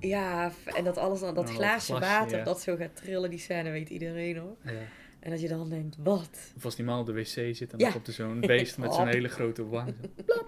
Ja, 0.00 0.52
en 0.64 0.84
dat 0.84 0.96
alles 0.96 1.20
dan, 1.20 1.34
dat 1.34 1.48
Oh, 1.48 1.54
glaasje 1.54 1.94
glasje, 1.94 2.14
water, 2.14 2.38
ja. 2.38 2.44
dat 2.44 2.60
zo 2.60 2.76
gaat 2.76 2.96
trillen, 2.96 3.30
die 3.30 3.38
scène 3.38 3.70
weet 3.70 3.88
iedereen 3.88 4.36
hoor. 4.36 4.56
Ja. 4.64 4.72
En 5.20 5.30
dat 5.30 5.40
je 5.40 5.48
dan 5.48 5.68
denkt, 5.68 5.96
wat? 5.98 6.52
Of 6.56 6.64
als 6.64 6.76
die 6.76 6.84
man 6.84 7.00
op 7.00 7.06
de 7.06 7.12
wc 7.12 7.26
zit 7.26 7.72
en 7.72 7.78
dan 7.78 7.92
komt 7.92 8.06
er 8.06 8.12
zo'n 8.12 8.40
beest 8.46 8.78
met 8.78 8.94
zo'n 8.94 9.06
hele 9.06 9.28
grote 9.28 9.66
wang. 9.68 9.94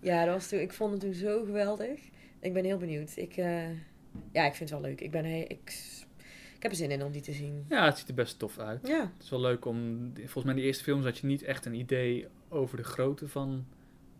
Ja, 0.00 0.24
dat 0.24 0.34
was 0.34 0.48
toen, 0.48 0.58
ik 0.60 0.72
vond 0.72 0.92
het 0.92 1.00
toen 1.00 1.12
zo 1.14 1.44
geweldig. 1.44 2.00
Ik 2.40 2.52
ben 2.52 2.64
heel 2.64 2.78
benieuwd. 2.78 3.12
Ik, 3.16 3.36
eh, 3.36 3.68
ja, 4.32 4.44
ik 4.46 4.54
vind 4.54 4.70
het 4.70 4.70
wel 4.70 4.80
leuk. 4.80 5.00
Ik, 5.00 5.10
ben, 5.10 5.24
ik, 5.24 5.48
ik 6.56 6.62
heb 6.62 6.70
er 6.70 6.76
zin 6.76 6.90
in 6.90 7.02
om 7.02 7.12
die 7.12 7.20
te 7.22 7.32
zien. 7.32 7.64
Ja, 7.68 7.84
het 7.84 7.98
ziet 7.98 8.08
er 8.08 8.14
best 8.14 8.38
tof 8.38 8.58
uit. 8.58 8.86
Ja, 8.86 9.00
Het 9.00 9.22
is 9.22 9.30
wel 9.30 9.40
leuk 9.40 9.64
om... 9.64 10.10
Volgens 10.14 10.44
mij 10.44 10.54
in 10.54 10.60
de 10.60 10.66
eerste 10.66 10.84
films 10.84 11.04
had 11.04 11.18
je 11.18 11.26
niet 11.26 11.42
echt 11.42 11.64
een 11.66 11.74
idee 11.74 12.26
over 12.48 12.76
de 12.76 12.82
grootte 12.84 13.28
van 13.28 13.66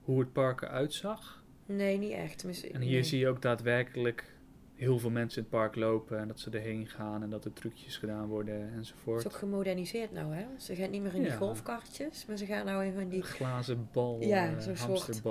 hoe 0.03 0.21
het 0.21 0.33
park 0.33 0.63
eruit 0.63 0.93
zag. 0.95 1.42
Nee, 1.77 1.99
niet 1.99 2.13
echt. 2.13 2.45
En 2.73 2.81
hier 2.81 2.91
nee. 2.91 3.03
zie 3.03 3.19
je 3.19 3.29
ook 3.29 3.43
daadwerkelijk 3.43 4.31
heel 4.75 4.99
veel 4.99 5.11
mensen 5.11 5.37
in 5.43 5.49
het 5.51 5.59
park 5.61 5.75
lopen 5.77 6.19
en 6.19 6.29
dat 6.29 6.41
ze 6.41 6.51
erheen 6.51 6.87
gaan 6.87 7.23
en 7.23 7.31
dat 7.31 7.45
er 7.45 7.53
trucjes 7.53 7.97
gedaan 7.97 8.27
worden 8.27 8.61
Het 8.63 8.73
enzovoort. 8.75 9.19
is 9.19 9.27
ook 9.27 9.39
gemoderniseerd 9.39 10.13
nou, 10.13 10.35
hè? 10.35 10.45
Ze 10.59 10.75
gaan 10.75 10.91
niet 10.91 11.03
meer 11.03 11.15
in 11.15 11.23
die 11.23 11.37
golfkartjes, 11.37 12.27
maar 12.27 12.37
ze 12.37 12.47
gaan 12.47 12.65
nou 12.65 12.85
in 12.85 12.93
van 12.93 13.09
die 13.09 13.23
Glazen 13.23 13.89
bal, 13.93 14.21
Ja, 14.21 14.47
eh, 14.57 14.59
zo'n 14.59 14.77
soort- 14.77 15.23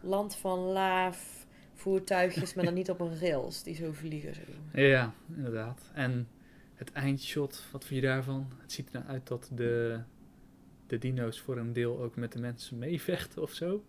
land 0.00 0.36
van 0.36 0.58
laaf 0.58 1.46
voertuigjes, 1.74 2.54
maar 2.54 2.64
dan 2.64 2.74
niet 2.74 2.90
op 2.90 3.00
een 3.00 3.18
rails 3.18 3.62
die 3.62 3.74
zo 3.74 3.92
vliegen. 3.92 4.34
Zo. 4.34 4.40
Ja, 4.80 5.12
inderdaad. 5.36 5.90
En 5.94 6.28
het 6.74 6.92
eindshot, 6.92 7.62
wat 7.72 7.84
vind 7.84 8.00
je 8.00 8.06
daarvan? 8.06 8.46
Het 8.60 8.72
ziet 8.72 8.86
er 8.86 8.92
nou 8.98 9.06
uit 9.06 9.26
dat 9.28 9.50
de, 9.54 10.00
de 10.86 10.98
dino's 10.98 11.40
voor 11.40 11.56
een 11.58 11.72
deel 11.72 12.00
ook 12.02 12.16
met 12.16 12.32
de 12.32 12.40
mensen 12.40 12.78
meevechten 12.78 13.42
of 13.42 13.52
zo. 13.52 13.84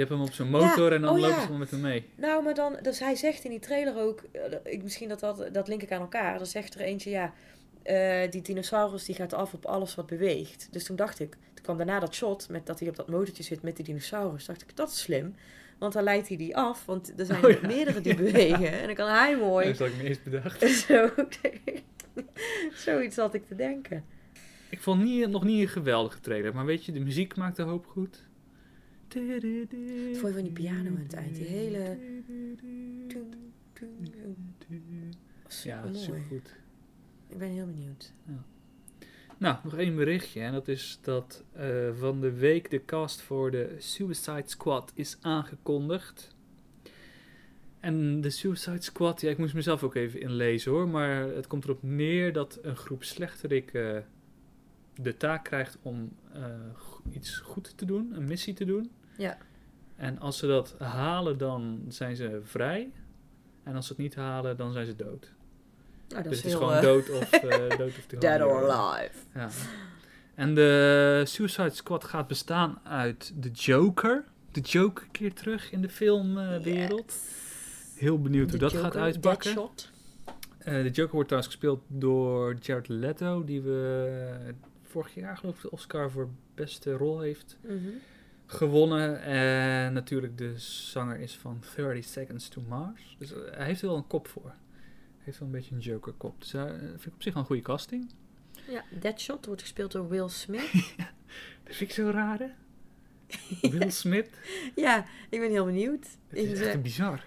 Je 0.00 0.06
hebt 0.06 0.18
hem 0.18 0.28
op 0.28 0.34
zijn 0.34 0.50
motor 0.50 0.88
Ja, 0.88 0.94
en 0.94 1.00
dan 1.00 1.14
oh 1.14 1.20
lopen 1.20 1.36
ja. 1.36 1.46
ze 1.46 1.52
met 1.52 1.70
hem 1.70 1.80
mee. 1.80 2.04
Nou, 2.16 2.42
maar 2.42 2.54
dan, 2.54 2.78
dus 2.82 2.98
hij 2.98 3.14
zegt 3.14 3.44
in 3.44 3.50
die 3.50 3.58
trailer 3.58 3.98
ook, 3.98 4.22
eh, 4.32 4.42
ik, 4.72 4.82
misschien 4.82 5.08
dat, 5.08 5.20
dat, 5.20 5.48
dat 5.52 5.68
link 5.68 5.82
ik 5.82 5.92
aan 5.92 6.00
elkaar. 6.00 6.38
Dan 6.38 6.46
zegt 6.46 6.74
er 6.74 6.80
eentje, 6.80 7.10
ja, 7.10 7.32
eh, 7.82 8.30
die 8.30 8.42
dinosaurus 8.42 9.04
die 9.04 9.14
gaat 9.14 9.32
af 9.32 9.54
op 9.54 9.66
alles 9.66 9.94
wat 9.94 10.06
beweegt. 10.06 10.68
Dus 10.70 10.84
toen 10.84 10.96
dacht 10.96 11.20
ik, 11.20 11.30
toen 11.30 11.64
kwam 11.64 11.76
daarna 11.76 11.98
dat 11.98 12.14
shot 12.14 12.48
met 12.48 12.66
dat 12.66 12.80
hij 12.80 12.88
op 12.88 12.96
dat 12.96 13.08
motortje 13.08 13.42
zit 13.42 13.62
met 13.62 13.76
die 13.76 13.84
dinosaurus. 13.84 14.46
dacht 14.46 14.62
ik, 14.62 14.76
dat 14.76 14.90
is 14.90 15.00
slim. 15.00 15.34
Want 15.78 15.92
dan 15.92 16.02
leidt 16.02 16.28
hij 16.28 16.36
die 16.36 16.56
af, 16.56 16.86
want 16.86 17.12
er 17.16 17.26
zijn 17.26 17.44
Oh 17.44 17.50
ja. 17.50 17.66
meerdere 17.66 18.00
die 18.00 18.14
bewegen. 18.24 18.72
En 18.72 18.86
dan 18.86 18.94
kan 18.94 19.08
hij 19.08 19.36
mooi. 19.36 19.66
Dat 19.66 19.78
had 19.78 19.88
ik 19.88 19.96
me 19.96 20.02
eerst 20.02 20.24
bedacht. 20.24 20.68
Zo, 20.86 21.10
zoiets 22.84 23.16
had 23.16 23.34
ik 23.34 23.46
te 23.46 23.54
denken. 23.54 24.04
Ik 24.68 24.80
vond 24.80 25.02
niet, 25.02 25.28
nog 25.28 25.44
niet 25.44 25.60
een 25.60 25.68
geweldige 25.68 26.20
trailer, 26.20 26.54
maar 26.54 26.64
weet 26.64 26.84
je, 26.84 26.92
de 26.92 27.00
muziek 27.00 27.36
maakt 27.36 27.56
de 27.56 27.62
hoop 27.62 27.86
goed. 27.86 28.28
Vond 29.12 30.26
je 30.26 30.32
van 30.32 30.42
die 30.42 30.52
piano 30.52 30.88
aan 30.88 30.96
het 30.96 31.12
eind? 31.14 31.34
Die 31.34 31.46
hele... 31.46 31.98
Ja, 35.62 35.82
Supermooi. 35.82 35.94
super 35.94 36.20
goed. 36.28 36.54
Ik 37.28 37.38
ben 37.38 37.48
heel 37.48 37.66
benieuwd. 37.66 38.12
Nou, 39.38 39.56
nog 39.64 39.76
één 39.76 39.96
berichtje. 39.96 40.40
En 40.40 40.52
dat 40.52 40.68
is 40.68 40.98
dat 41.02 41.44
eh, 41.52 41.90
van 41.98 42.20
de 42.20 42.32
week 42.32 42.70
de 42.70 42.84
cast 42.84 43.20
voor 43.20 43.50
de 43.50 43.74
Suicide 43.78 44.42
Squad 44.44 44.92
is 44.94 45.18
aangekondigd. 45.20 46.34
En 47.80 48.20
de 48.20 48.30
Suicide 48.30 48.82
Squad, 48.82 49.20
ja, 49.20 49.30
ik 49.30 49.38
moest 49.38 49.54
mezelf 49.54 49.82
ook 49.82 49.94
even 49.94 50.20
inlezen 50.20 50.72
hoor. 50.72 50.88
Maar 50.88 51.28
het 51.28 51.46
komt 51.46 51.64
erop 51.64 51.82
neer 51.82 52.32
dat 52.32 52.58
een 52.62 52.76
groep 52.76 53.04
slechterikken 53.04 54.06
de 54.94 55.16
taak 55.16 55.44
krijgt 55.44 55.78
om 55.82 56.12
eh, 56.32 56.42
iets 57.10 57.38
goed 57.38 57.72
te 57.76 57.84
doen, 57.84 58.16
een 58.16 58.24
missie 58.24 58.54
te 58.54 58.64
doen. 58.64 58.90
Ja. 59.20 59.38
En 59.96 60.18
als 60.18 60.38
ze 60.38 60.46
dat 60.46 60.74
halen, 60.78 61.38
dan 61.38 61.84
zijn 61.88 62.16
ze 62.16 62.40
vrij. 62.44 62.92
En 63.62 63.74
als 63.76 63.86
ze 63.86 63.92
het 63.92 64.02
niet 64.02 64.14
halen, 64.14 64.56
dan 64.56 64.72
zijn 64.72 64.86
ze 64.86 64.96
dood. 64.96 65.32
Nou, 66.08 66.22
dat 66.22 66.32
dus 66.32 66.32
is 66.32 66.38
het 66.38 66.46
is 66.52 66.58
gewoon 66.58 66.74
eh, 66.74 66.82
dood 66.82 67.10
of, 67.10 67.32
eh 67.42 67.78
dood 67.78 67.88
of 67.98 68.06
te 68.06 68.18
Dead 68.18 68.40
or 68.42 68.70
alive. 68.70 69.14
Ja. 69.34 69.48
En 70.34 70.54
de 70.54 71.22
Suicide 71.26 71.70
Squad 71.70 72.04
gaat 72.04 72.26
bestaan 72.26 72.80
uit 72.84 73.32
de 73.36 73.50
Joker. 73.50 74.24
De 74.52 74.60
Joker 74.60 75.06
keert 75.10 75.36
terug 75.36 75.72
in 75.72 75.82
de 75.82 75.88
filmwereld. 75.88 77.14
Heel 77.96 78.20
benieuwd 78.20 78.50
hoe 78.50 78.58
dat 78.58 78.72
gaat 78.72 78.96
uitpakken. 78.96 79.68
Eh, 80.58 80.82
de 80.82 80.90
Joker 80.90 81.12
wordt 81.14 81.28
trouwens 81.28 81.54
gespeeld 81.54 81.82
door 81.86 82.54
Jared 82.60 82.88
Leto, 82.88 83.44
die 83.44 83.60
we 83.62 84.54
vorig 84.82 85.14
jaar 85.14 85.36
geloof 85.36 85.56
ik 85.56 85.62
de 85.62 85.70
Oscar 85.70 86.10
voor 86.10 86.28
beste 86.54 86.92
rol 86.92 87.20
heeft 87.20 87.56
Mhm. 87.62 87.88
Gewonnen. 88.50 89.22
En 89.22 89.92
natuurlijk 89.92 90.38
de 90.38 90.58
zanger 90.58 91.20
is 91.20 91.36
van 91.36 91.62
30 91.76 92.04
Seconds 92.04 92.48
to 92.48 92.62
Mars. 92.68 93.16
Dus 93.18 93.32
eh, 93.32 93.38
hij 93.50 93.66
heeft 93.66 93.82
er 93.82 93.88
wel 93.88 93.96
een 93.96 94.06
kop 94.06 94.28
voor. 94.28 94.44
Hij 94.44 95.24
heeft 95.24 95.38
wel 95.38 95.48
een 95.48 95.54
beetje 95.54 95.74
een 95.74 95.80
Joker 95.80 96.12
kop. 96.12 96.40
Dus 96.40 96.50
daar 96.50 96.78
vind 96.78 97.06
ik 97.06 97.12
op 97.14 97.22
zich 97.22 97.32
wel 97.32 97.42
een 97.42 97.48
goede 97.48 97.62
casting. 97.62 98.10
Ja, 98.68 98.84
Deadshot 99.00 99.46
wordt 99.46 99.62
gespeeld 99.62 99.92
door 99.92 100.08
Will 100.08 100.28
Smith. 100.28 100.72
Dat 101.64 101.74
vind 101.76 101.90
ik 101.90 101.92
zo 101.96 102.10
raar? 102.10 102.38
Will 103.60 103.90
Smith. 103.90 104.28
ja, 104.74 105.04
ik 105.28 105.40
ben 105.40 105.50
heel 105.50 105.64
benieuwd. 105.64 106.06
Het 106.28 106.38
is 106.38 106.60
echt 106.60 106.82
bizar. 106.82 107.24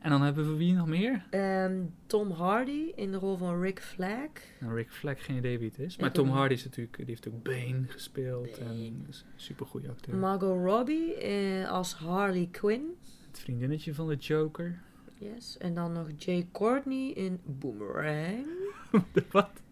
En 0.00 0.10
dan 0.10 0.22
hebben 0.22 0.50
we 0.50 0.56
wie 0.56 0.72
nog 0.74 0.86
meer? 0.86 1.24
Ehm, 1.30 1.82
Tom 2.06 2.30
Hardy 2.30 2.92
in 2.96 3.10
de 3.10 3.16
rol 3.16 3.36
van 3.36 3.60
Rick 3.60 3.80
Flag. 3.80 4.28
Nou, 4.60 4.74
Rick 4.74 4.90
Flag, 4.90 5.24
geen 5.24 5.36
idee 5.36 5.58
wie 5.58 5.68
het 5.68 5.78
is. 5.78 5.96
Maar 5.96 6.08
Ik 6.08 6.14
Tom. 6.14 6.28
Hardy 6.28 6.54
is 6.54 6.64
natuurlijk, 6.64 6.96
die 6.96 7.06
heeft 7.06 7.28
ook 7.28 7.42
Bane 7.42 7.82
gespeeld. 7.86 8.58
Bane. 8.58 8.70
En 8.70 9.06
is 9.08 9.24
een 9.26 9.40
supergoeie 9.40 9.88
acteur. 9.88 10.16
Margot 10.16 10.64
Robbie 10.64 11.14
eh, 11.14 11.70
als 11.70 11.94
Harley 11.94 12.48
Quinn. 12.50 12.84
Het 13.26 13.38
vriendinnetje 13.38 13.94
van 13.94 14.08
de 14.08 14.16
Joker. 14.16 14.80
Yes. 15.14 15.58
En 15.58 15.74
dan 15.74 15.92
nog 15.92 16.06
Jay 16.16 16.48
Courtney 16.52 17.10
in 17.10 17.40
Boomerang. 17.44 18.46
wat? 19.30 19.62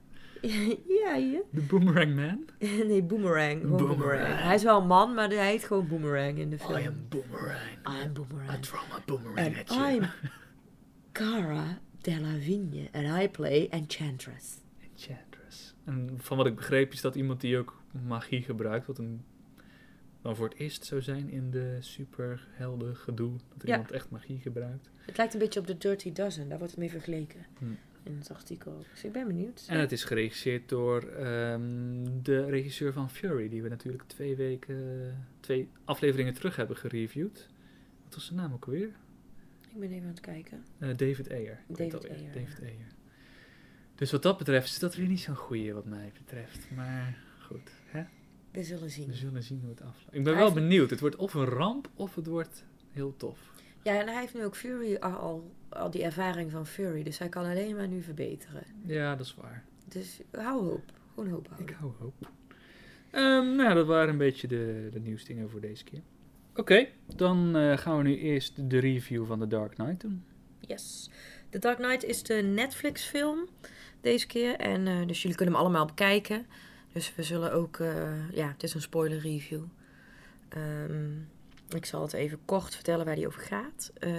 ja, 1.04 1.14
ja. 1.14 1.40
De 1.50 1.61
Boomerang 1.61 2.14
Man? 2.14 2.45
nee, 2.88 3.02
Boomerang. 3.02 3.62
Boomerang. 3.62 3.88
Boomerang. 3.99 4.40
Hij 4.40 4.54
is 4.54 4.62
wel 4.62 4.80
een 4.80 4.87
man, 4.87 5.14
maar 5.14 5.28
hij 5.28 5.50
heet 5.50 5.64
gewoon 5.64 5.88
Boomerang 5.88 6.38
in 6.38 6.50
de 6.50 6.59
film. 6.59 6.78
I 6.78 6.87
am 6.87 7.07
Boomerang. 7.09 7.59
I 7.88 8.04
am 8.04 8.12
Boomerang. 8.12 8.52
I 8.59 8.61
throw 8.61 8.80
my 8.92 8.99
boomerang 9.07 9.38
And 9.38 9.57
at 9.57 9.68
you. 9.76 9.95
I'm 9.95 10.07
Cara 11.12 11.78
Delevingne. 12.00 12.88
And 12.92 13.23
I 13.23 13.28
play 13.28 13.66
Enchantress. 13.71 14.61
Enchantress. 14.80 15.75
En 15.85 16.11
van 16.16 16.37
wat 16.37 16.47
ik 16.47 16.54
begreep 16.57 16.92
is 16.92 17.00
dat 17.00 17.14
iemand 17.14 17.40
die 17.40 17.59
ook 17.59 17.83
magie 18.07 18.42
gebruikt, 18.42 18.87
wat 18.87 18.99
een, 18.99 19.25
dan 20.23 20.37
voor 20.37 20.49
het 20.49 20.59
eerst 20.59 20.85
zou 20.85 21.02
zijn 21.02 21.30
in 21.30 21.50
de 21.50 21.76
superhelden 21.80 22.97
gedoe. 22.97 23.33
Dat 23.57 23.66
Ja. 23.66 23.73
iemand 23.73 23.90
echt 23.92 24.11
magie 24.11 24.38
gebruikt. 24.40 24.90
Het 25.07 25.16
lijkt 25.16 25.33
een 25.33 25.38
beetje 25.40 25.61
op 25.61 25.66
de 25.66 25.76
Dirty 25.78 26.12
Dozen. 26.12 26.49
Daar 26.49 26.59
wordt 26.59 26.73
het 26.73 26.80
mee 26.80 26.90
vergeleken. 26.90 27.47
In 28.08 28.18
het 28.18 28.30
artikel. 28.30 28.84
Dus 28.92 29.04
ik 29.04 29.12
ben 29.12 29.26
benieuwd. 29.26 29.64
En 29.68 29.78
het 29.78 29.92
is 29.92 30.04
geregisseerd 30.04 30.68
door 30.68 31.02
ehm, 31.02 32.22
de 32.22 32.44
regisseur 32.44 32.92
van 32.92 33.10
Fury, 33.10 33.48
die 33.48 33.62
we 33.62 33.68
natuurlijk 33.68 34.02
twee 34.06 34.36
weken, 34.36 35.26
twee 35.40 35.68
afleveringen 35.84 36.34
terug 36.34 36.56
hebben 36.56 36.76
gereviewd. 36.76 37.48
Wat 38.04 38.14
was 38.14 38.26
zijn 38.26 38.38
naam 38.38 38.52
ook 38.52 38.64
alweer? 38.64 38.90
Ik 39.72 39.80
ben 39.80 39.90
even 39.90 40.02
aan 40.02 40.08
het 40.08 40.20
kijken. 40.20 40.64
Eh, 40.78 40.88
David 40.96 41.30
Ayer. 41.30 41.60
David 41.66 42.08
Ayer, 42.08 42.34
ja. 42.62 42.96
Dus 43.94 44.10
wat 44.10 44.22
dat 44.22 44.38
betreft 44.38 44.66
is 44.66 44.78
dat 44.78 44.94
weer 44.94 45.06
niet 45.06 45.20
zo'n 45.20 45.34
goeie 45.36 45.74
wat 45.74 45.84
mij 45.84 46.12
betreft. 46.18 46.70
Maar 46.74 47.18
goed, 47.40 47.70
hè? 47.86 48.02
We 48.50 48.62
zullen 48.62 48.90
zien. 48.90 49.06
we 49.06 49.14
zullen 49.14 49.42
zien 49.42 49.60
hoe 49.60 49.70
het 49.70 49.80
afloopt. 49.80 50.16
Ik 50.16 50.24
ben 50.24 50.36
wel 50.36 50.52
benieuwd. 50.52 50.90
Het 50.90 51.00
wordt 51.00 51.16
of 51.16 51.34
een 51.34 51.44
ramp 51.44 51.88
of 51.94 52.14
het 52.14 52.26
wordt 52.26 52.64
heel 52.92 53.16
tof. 53.16 53.38
Ja, 53.88 54.01
en 54.01 54.09
hij 54.09 54.20
heeft 54.20 54.35
nu 54.35 54.44
ook 54.44 54.57
Fury 54.57 54.96
al, 54.96 55.51
al, 55.68 55.90
die 55.90 56.03
ervaring 56.03 56.51
van 56.51 56.66
Fury. 56.66 57.03
Dus 57.03 57.18
hij 57.18 57.29
kan 57.29 57.44
alleen 57.44 57.77
maar 57.77 57.88
nu 57.88 58.03
verbeteren. 58.03 58.62
Ja, 58.87 59.16
dat 59.16 59.27
is 59.27 59.35
waar. 59.35 59.64
Dus 59.88 60.20
hou 60.31 60.64
hoop. 60.64 60.92
Gewoon 61.14 61.31
hoop 61.31 61.44
Ik 61.44 61.51
houden. 61.57 61.77
hou 61.77 61.92
hoop. 61.98 62.31
Ehm, 63.11 63.57
nou, 63.57 63.74
dat 63.74 63.87
waren 63.87 64.09
een 64.09 64.18
beetje 64.18 64.48
de, 64.48 64.88
de 64.92 65.01
nieuwsdingen 65.01 65.51
voor 65.51 65.61
deze 65.61 65.85
keer. 65.85 66.01
Oké, 66.55 66.88
dan 67.16 67.57
eh, 67.57 67.77
gaan 67.79 67.96
we 67.96 68.03
nu 68.03 68.16
eerst 68.18 68.70
de 68.70 68.79
review 68.79 69.27
van 69.27 69.38
The 69.38 69.46
Dark 69.46 69.74
Knight 69.74 70.01
doen. 70.01 70.24
Yes. 70.61 71.11
The 71.51 71.59
Dark 71.59 71.77
Knight 71.79 72.05
is 72.05 72.22
de 72.22 72.35
Netflix 72.35 73.05
film 73.05 73.48
deze 74.01 74.27
keer. 74.27 74.55
En 74.57 74.87
eh, 74.87 75.07
dus 75.07 75.22
jullie 75.22 75.37
kunnen 75.37 75.55
hem 75.55 75.64
allemaal 75.64 75.87
bekijken. 75.87 76.46
Dus 76.92 77.14
we 77.14 77.22
zullen 77.22 77.53
ook... 77.53 77.79
eh, 77.79 78.33
ja, 78.33 78.48
het 78.48 78.62
is 78.62 78.74
een 78.74 78.81
spoiler 78.83 79.18
review. 79.18 79.62
Ehm, 80.48 81.11
ik 81.74 81.87
zal 81.87 82.02
het 82.02 82.12
even 82.12 82.38
kort 82.44 82.74
vertellen 82.74 83.04
waar 83.04 83.14
die 83.14 83.26
over 83.26 83.42
gaat. 83.42 83.92
Eh, 83.98 84.12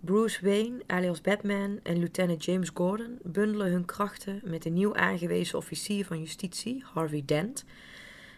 Bruce 0.00 0.44
Wayne, 0.44 0.82
alias 0.86 1.20
Batman, 1.20 1.80
en 1.82 1.98
lieutenant 1.98 2.44
James 2.44 2.70
Gordon 2.74 3.18
bundelen 3.22 3.70
hun 3.70 3.84
krachten 3.84 4.40
met 4.44 4.62
de 4.62 4.70
nieuw 4.70 4.94
aangewezen 4.94 5.58
officier 5.58 6.04
van 6.04 6.18
justitie, 6.18 6.84
Harvey 6.92 7.22
Dent. 7.26 7.64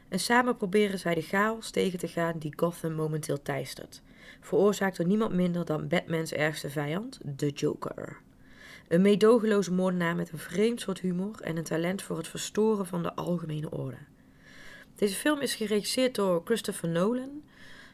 En 0.09 0.21
samen 0.21 0.57
proberen 0.57 0.99
zij 0.99 1.15
de 1.15 1.23
chaos 1.23 1.71
tegen 1.71 1.99
te 1.99 2.09
gaan 2.09 2.39
die 2.39 2.53
Gotham 2.57 2.93
momenteel 2.93 3.43
teistert. 3.43 4.03
Veroorzaakt 4.41 4.97
door 4.97 5.07
niemand 5.07 5.33
minder 5.33 5.65
dan 5.65 5.89
Batmans 5.89 6.33
ergste 6.33 6.71
vijand, 6.71 7.19
de 7.23 7.49
Joker. 7.51 8.21
Een 8.89 9.03
meedogenloze 9.03 9.73
moordenaar 9.73 10.17
met 10.17 10.33
een 10.33 10.39
vreemd 10.39 10.81
soort 10.81 11.01
humor 11.01 11.41
en 11.41 11.57
een 11.57 11.65
talent 11.65 12.03
voor 12.03 12.17
het 12.17 12.29
verstoren 12.29 12.87
van 12.87 13.03
de 13.03 13.15
algemene 13.15 13.71
orde. 13.71 13.99
Deze 14.95 15.15
film 15.15 15.41
is 15.41 15.55
geregisseerd 15.55 16.15
door 16.15 16.43
Christopher 16.45 16.89
Nolan 16.89 17.43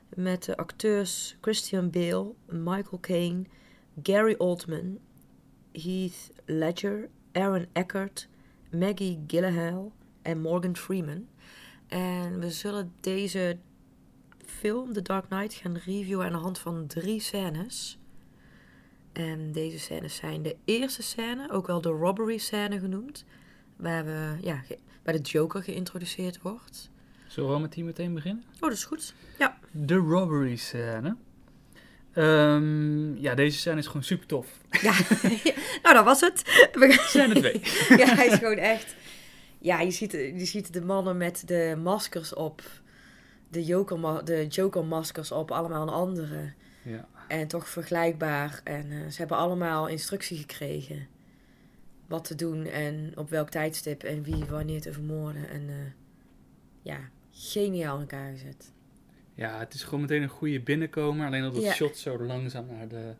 met 0.09 0.45
de 0.45 0.57
acteurs 0.57 1.37
Christian 1.40 1.90
Bale, 1.90 2.33
Michael 2.47 3.01
Caine, 3.01 3.45
Gary 4.03 4.35
Oldman, 4.38 4.99
Heath 5.73 6.31
Ledger, 6.45 7.09
Aaron 7.33 7.67
Eckhart, 7.73 8.29
Maggie 8.71 9.25
Gyllenhaal 9.27 9.93
en 10.23 10.40
Morgan 10.40 10.77
Freeman. 10.77 11.29
En 11.87 12.40
we 12.40 12.51
zullen 12.51 12.93
deze 13.01 13.59
film, 14.47 14.93
The 14.93 15.03
Dark 15.03 15.29
Knight, 15.29 15.55
gaan 15.55 15.77
reviewen 15.77 16.27
aan 16.27 16.33
de 16.33 16.38
hand 16.38 16.59
van 16.59 16.87
drie 16.87 17.21
scènes. 17.21 17.99
En 19.12 19.53
deze 19.53 19.79
scènes 19.79 20.14
zijn 20.14 20.43
de 20.43 20.57
eerste 20.64 21.03
scène, 21.03 21.51
ook 21.51 21.67
wel 21.67 21.81
de 21.81 21.88
robbery 21.88 22.38
scène 22.38 22.79
genoemd, 22.79 23.25
waar, 23.77 24.05
we, 24.05 24.37
ja, 24.40 24.62
waar 25.03 25.14
de 25.14 25.21
Joker 25.21 25.62
geïntroduceerd 25.62 26.43
wordt. 26.43 26.90
Zullen 27.27 27.55
we 27.55 27.59
met 27.59 27.73
die 27.73 27.85
meteen 27.85 28.14
beginnen? 28.14 28.45
Oh, 28.55 28.61
dat 28.61 28.73
is 28.73 28.85
goed. 28.85 29.14
De 29.76 29.96
robbery 29.96 30.56
scène. 30.56 31.16
Ehm, 32.12 33.16
ja, 33.16 33.34
deze 33.34 33.58
scène 33.58 33.78
is 33.78 33.87
gewoon 33.87 34.02
super 34.02 34.26
tof. 34.26 34.60
Ja, 34.70 34.92
nou 35.82 35.94
dat 35.94 36.04
was 36.04 36.20
het. 36.20 36.42
Scène 37.00 37.34
2. 37.34 37.60
ja, 38.00 38.14
hij 38.14 38.26
is 38.26 38.38
gewoon 38.38 38.56
echt. 38.56 38.96
Ja, 39.58 39.80
je 39.80 39.90
ziet, 39.90 40.12
je 40.12 40.44
ziet 40.44 40.72
de 40.72 40.82
mannen 40.82 41.16
met 41.16 41.42
de 41.46 41.76
maskers 41.82 42.34
op. 42.34 42.62
De 43.48 43.64
Joker, 43.64 44.24
de 44.24 44.46
Joker 44.46 44.84
maskers 44.84 45.32
op, 45.32 45.50
allemaal 45.50 45.82
een 45.82 45.88
andere. 45.88 46.52
Ja. 46.82 47.08
En 47.28 47.48
toch 47.48 47.68
vergelijkbaar. 47.68 48.60
En 48.64 48.90
eh, 48.90 49.10
ze 49.10 49.18
hebben 49.18 49.37
allemaal 49.37 49.88
instructie 49.88 50.38
gekregen. 50.38 51.06
Wat 52.06 52.24
te 52.24 52.34
doen 52.34 52.66
en 52.66 53.12
op 53.16 53.30
welk 53.30 53.50
tijdstip 53.50 54.02
en 54.02 54.22
wie 54.22 54.44
wanneer 54.44 54.80
te 54.80 54.92
vermoorden. 54.92 55.48
En 55.48 55.68
eh, 55.68 55.74
ja, 56.82 56.98
geniaal 57.30 57.94
in 57.94 58.00
elkaar 58.00 58.30
gezet. 58.32 58.73
Ja, 59.35 59.59
het 59.59 59.75
is 59.75 59.83
gewoon 59.85 60.01
meteen 60.01 60.23
een 60.23 60.29
goede 60.29 60.61
binnenkomer. 60.61 61.27
Alleen 61.27 61.42
dat 61.42 61.55
het 61.55 61.62
Ja. 61.64 61.73
shot 61.73 61.97
zo 61.97 62.18
langzaam 62.25 62.66
naar, 62.66 62.88
de, 62.88 63.12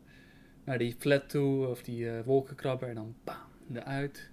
naar 0.63 0.77
die 0.77 0.95
flat 0.99 1.29
toe, 1.29 1.67
of 1.67 1.83
die 1.83 2.09
eh, 2.09 2.21
wolkenkrabber, 2.25 2.89
en 2.89 2.95
dan 2.95 3.15
bam, 3.23 3.35
eruit. 3.73 4.29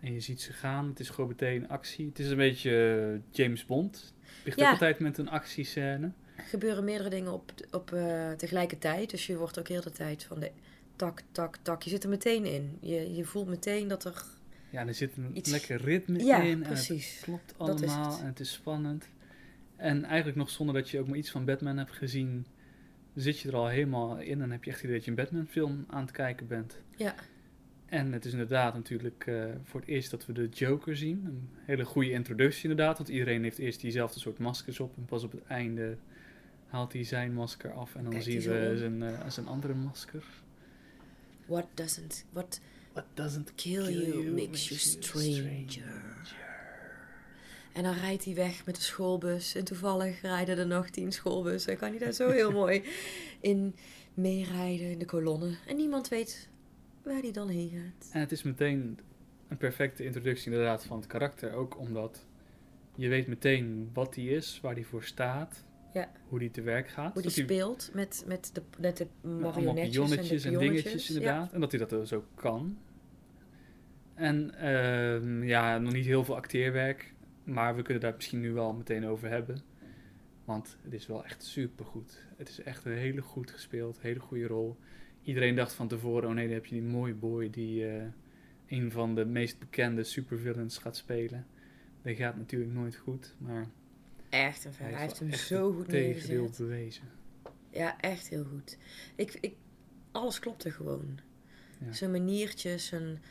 En 0.00 0.12
je 0.12 0.20
ziet 0.20 0.40
ze 0.40 0.52
gaan. 0.52 0.88
Het 0.88 1.00
is 1.00 1.08
gewoon 1.08 1.30
meteen 1.30 1.68
actie. 1.68 2.06
Het 2.06 2.18
is 2.18 2.30
een 2.30 2.36
beetje 2.36 3.00
eh, 3.30 3.36
James 3.36 3.66
Bond. 3.66 4.14
Het 4.20 4.44
ligt 4.44 4.58
Ja. 4.58 4.66
ook 4.66 4.72
altijd 4.72 4.98
met 4.98 5.18
een 5.18 5.28
actiescène. 5.30 6.12
Er 6.36 6.42
gebeuren 6.44 6.84
meerdere 6.84 7.10
dingen 7.10 7.32
op, 7.32 7.52
op 7.70 7.92
eh, 7.92 8.30
tegelijkertijd. 8.32 9.10
Dus 9.10 9.26
je 9.26 9.36
wordt 9.36 9.58
ook 9.58 9.68
heel 9.68 9.80
de 9.80 9.90
tijd 9.90 10.24
van 10.24 10.40
de 10.40 10.50
tak, 10.96 11.22
tak, 11.32 11.56
tak. 11.62 11.82
Je 11.82 11.90
zit 11.90 12.02
er 12.02 12.08
meteen 12.08 12.44
in. 12.44 12.78
Je, 12.80 13.14
je 13.14 13.24
voelt 13.24 13.48
meteen 13.48 13.88
dat 13.88 14.04
er... 14.04 14.22
Ja, 14.70 14.86
er 14.86 14.94
zit 14.94 15.16
een 15.16 15.30
Iets- 15.36 15.50
lekker 15.50 15.80
ritme 15.80 16.24
Ja, 16.24 16.36
in. 16.40 16.50
En 16.50 16.58
het 16.58 16.68
precies. 16.68 17.20
klopt 17.22 17.54
allemaal 17.56 18.10
het. 18.10 18.20
en 18.20 18.26
het 18.26 18.40
is 18.40 18.52
spannend. 18.52 19.08
En 19.82 20.04
eigenlijk 20.04 20.36
nog 20.36 20.50
zonder 20.50 20.74
dat 20.74 20.90
je 20.90 20.98
ook 20.98 21.06
maar 21.06 21.16
iets 21.16 21.30
van 21.30 21.44
Batman 21.44 21.76
hebt 21.76 21.92
gezien, 21.92 22.46
zit 23.14 23.38
je 23.38 23.48
er 23.48 23.56
al 23.56 23.68
helemaal 23.68 24.18
in 24.18 24.42
en 24.42 24.50
heb 24.50 24.64
je 24.64 24.70
echt 24.70 24.80
het 24.80 24.90
idee 24.90 24.96
dat 24.96 25.04
je 25.04 25.10
een 25.10 25.16
Batman 25.16 25.46
film 25.46 25.84
aan 25.88 26.00
het 26.00 26.10
kijken 26.10 26.46
bent. 26.46 26.82
Ja. 26.96 27.14
En 27.86 28.12
het 28.12 28.24
is 28.24 28.32
inderdaad 28.32 28.74
natuurlijk 28.74 29.26
eh, 29.26 29.44
voor 29.62 29.80
het 29.80 29.88
eerst 29.88 30.10
dat 30.10 30.26
we 30.26 30.32
de 30.32 30.48
Joker 30.48 30.96
zien. 30.96 31.24
Een 31.24 31.48
hele 31.64 31.84
goede 31.84 32.10
introductie 32.10 32.70
inderdaad, 32.70 32.96
want 32.96 33.08
iedereen 33.08 33.42
heeft 33.42 33.58
eerst 33.58 33.80
diezelfde 33.80 34.20
soort 34.20 34.38
maskers 34.38 34.80
op 34.80 34.96
en 34.96 35.04
pas 35.04 35.24
op 35.24 35.32
het 35.32 35.44
einde 35.46 35.96
haalt 36.66 36.92
hij 36.92 37.04
zijn 37.04 37.32
masker 37.32 37.72
af 37.72 37.94
en 37.94 38.04
dan 38.04 38.22
zien 38.22 38.40
we 38.40 38.74
zijn, 38.76 39.02
eh, 39.02 39.28
zijn 39.28 39.46
andere 39.46 39.74
masker. 39.74 40.24
What 41.46 41.66
doesn't... 41.74 42.26
What 42.32 42.60
What 42.92 43.06
doesn't 43.14 43.54
kill 43.54 43.90
you 43.90 44.30
makes 44.32 44.68
you 44.68 44.78
stranger. 44.78 46.02
En 47.72 47.82
dan 47.82 47.94
rijdt 47.94 48.24
hij 48.24 48.34
weg 48.34 48.66
met 48.66 48.74
de 48.76 48.82
schoolbus. 48.82 49.54
En 49.54 49.64
toevallig 49.64 50.20
rijden 50.20 50.58
er 50.58 50.66
nog 50.66 50.88
tien 50.90 51.12
schoolbussen. 51.12 51.76
Kan 51.76 51.88
hij 51.90 51.98
daar 51.98 52.12
zo 52.12 52.30
heel 52.30 52.50
mooi 52.62 52.82
in 53.40 53.74
meerijden 54.14 54.90
in 54.90 54.98
de 54.98 55.04
kolonne. 55.04 55.54
En 55.66 55.76
niemand 55.76 56.08
weet 56.08 56.48
waar 57.04 57.20
hij 57.20 57.32
dan 57.32 57.48
heen 57.48 57.70
gaat. 57.70 58.10
En 58.12 58.20
het 58.20 58.32
is 58.32 58.42
meteen 58.42 58.98
een 59.48 59.56
perfecte 59.56 60.04
introductie 60.04 60.50
inderdaad 60.52 60.84
van 60.84 60.96
het 60.96 61.06
karakter. 61.06 61.52
Ook 61.52 61.78
omdat 61.78 62.26
je 62.96 63.08
weet 63.08 63.26
meteen 63.26 63.90
wat 63.92 64.14
hij 64.14 64.24
is, 64.24 64.58
waar 64.62 64.74
hij 64.74 64.84
voor 64.84 65.04
staat, 65.04 65.64
Ja. 65.92 66.10
hoe 66.28 66.38
hij 66.38 66.48
te 66.48 66.62
werk 66.62 66.88
gaat. 66.88 67.12
Hoe 67.12 67.22
die 67.22 67.30
hij- 67.34 67.42
speelt 67.44 67.90
met, 67.92 68.24
met, 68.26 68.50
de, 68.54 68.62
met 68.78 68.96
de 68.96 69.06
marionetjes 69.28 70.44
en 70.44 70.52
de 70.52 70.58
en, 70.58 70.58
dingetjes 70.58 71.06
Ja. 71.08 71.14
inderdaad. 71.14 71.52
En 71.52 71.60
dat 71.60 71.70
hij 71.70 71.80
dat 71.80 71.90
dus 71.90 72.12
ook 72.12 72.26
kan. 72.34 72.78
En 74.14 74.54
ehm, 74.54 75.42
ja, 75.42 75.78
nog 75.78 75.92
niet 75.92 76.04
heel 76.06 76.24
veel 76.24 76.36
acteerwerk. 76.36 77.14
Maar 77.44 77.76
we 77.76 77.82
kunnen 77.82 78.02
daar 78.02 78.14
misschien 78.14 78.40
nu 78.40 78.52
wel 78.52 78.72
meteen 78.72 79.06
over 79.06 79.28
hebben. 79.28 79.60
Want 80.44 80.76
het 80.82 80.92
is 80.92 81.06
wel 81.06 81.24
echt 81.24 81.42
supergoed. 81.44 82.22
Het 82.36 82.48
is 82.48 82.60
echt 82.62 82.84
een 82.84 82.96
hele 82.96 83.22
goed 83.22 83.50
gespeeld, 83.50 84.00
hele 84.00 84.20
goede 84.20 84.46
rol. 84.46 84.76
Iedereen 85.22 85.54
dacht 85.54 85.72
van 85.72 85.88
tevoren, 85.88 86.28
oh 86.28 86.34
nee, 86.34 86.44
dan 86.46 86.54
heb 86.54 86.66
je 86.66 86.74
die 86.74 86.82
mooie 86.82 87.14
boy 87.14 87.50
die 87.50 87.88
eh, 87.88 88.04
een 88.66 88.90
van 88.90 89.14
de 89.14 89.24
meest 89.24 89.58
bekende 89.58 90.04
supervillains 90.04 90.78
gaat 90.78 90.96
spelen. 90.96 91.46
Dat 92.02 92.16
gaat 92.16 92.36
natuurlijk 92.36 92.72
nooit 92.72 92.96
goed, 92.96 93.34
maar 93.38 93.66
Echt 94.32 94.64
een 94.64 94.72
fan. 94.72 94.86
Hij 94.86 95.00
heeft 95.00 95.18
hem 95.18 95.32
zo 95.32 95.72
goed 95.72 95.86
neergezet. 95.86 96.56
bewezen. 96.58 97.04
Ja, 97.70 98.00
echt 98.00 98.28
heel 98.28 98.44
goed. 98.44 98.78
Ik, 99.14 99.38
ik, 99.40 99.54
alles 100.12 100.38
klopte 100.38 100.70
gewoon. 100.70 101.18
Ja. 101.78 101.92
Zijn 101.92 102.10
maniertjes, 102.10 102.86
zijn, 102.86 103.22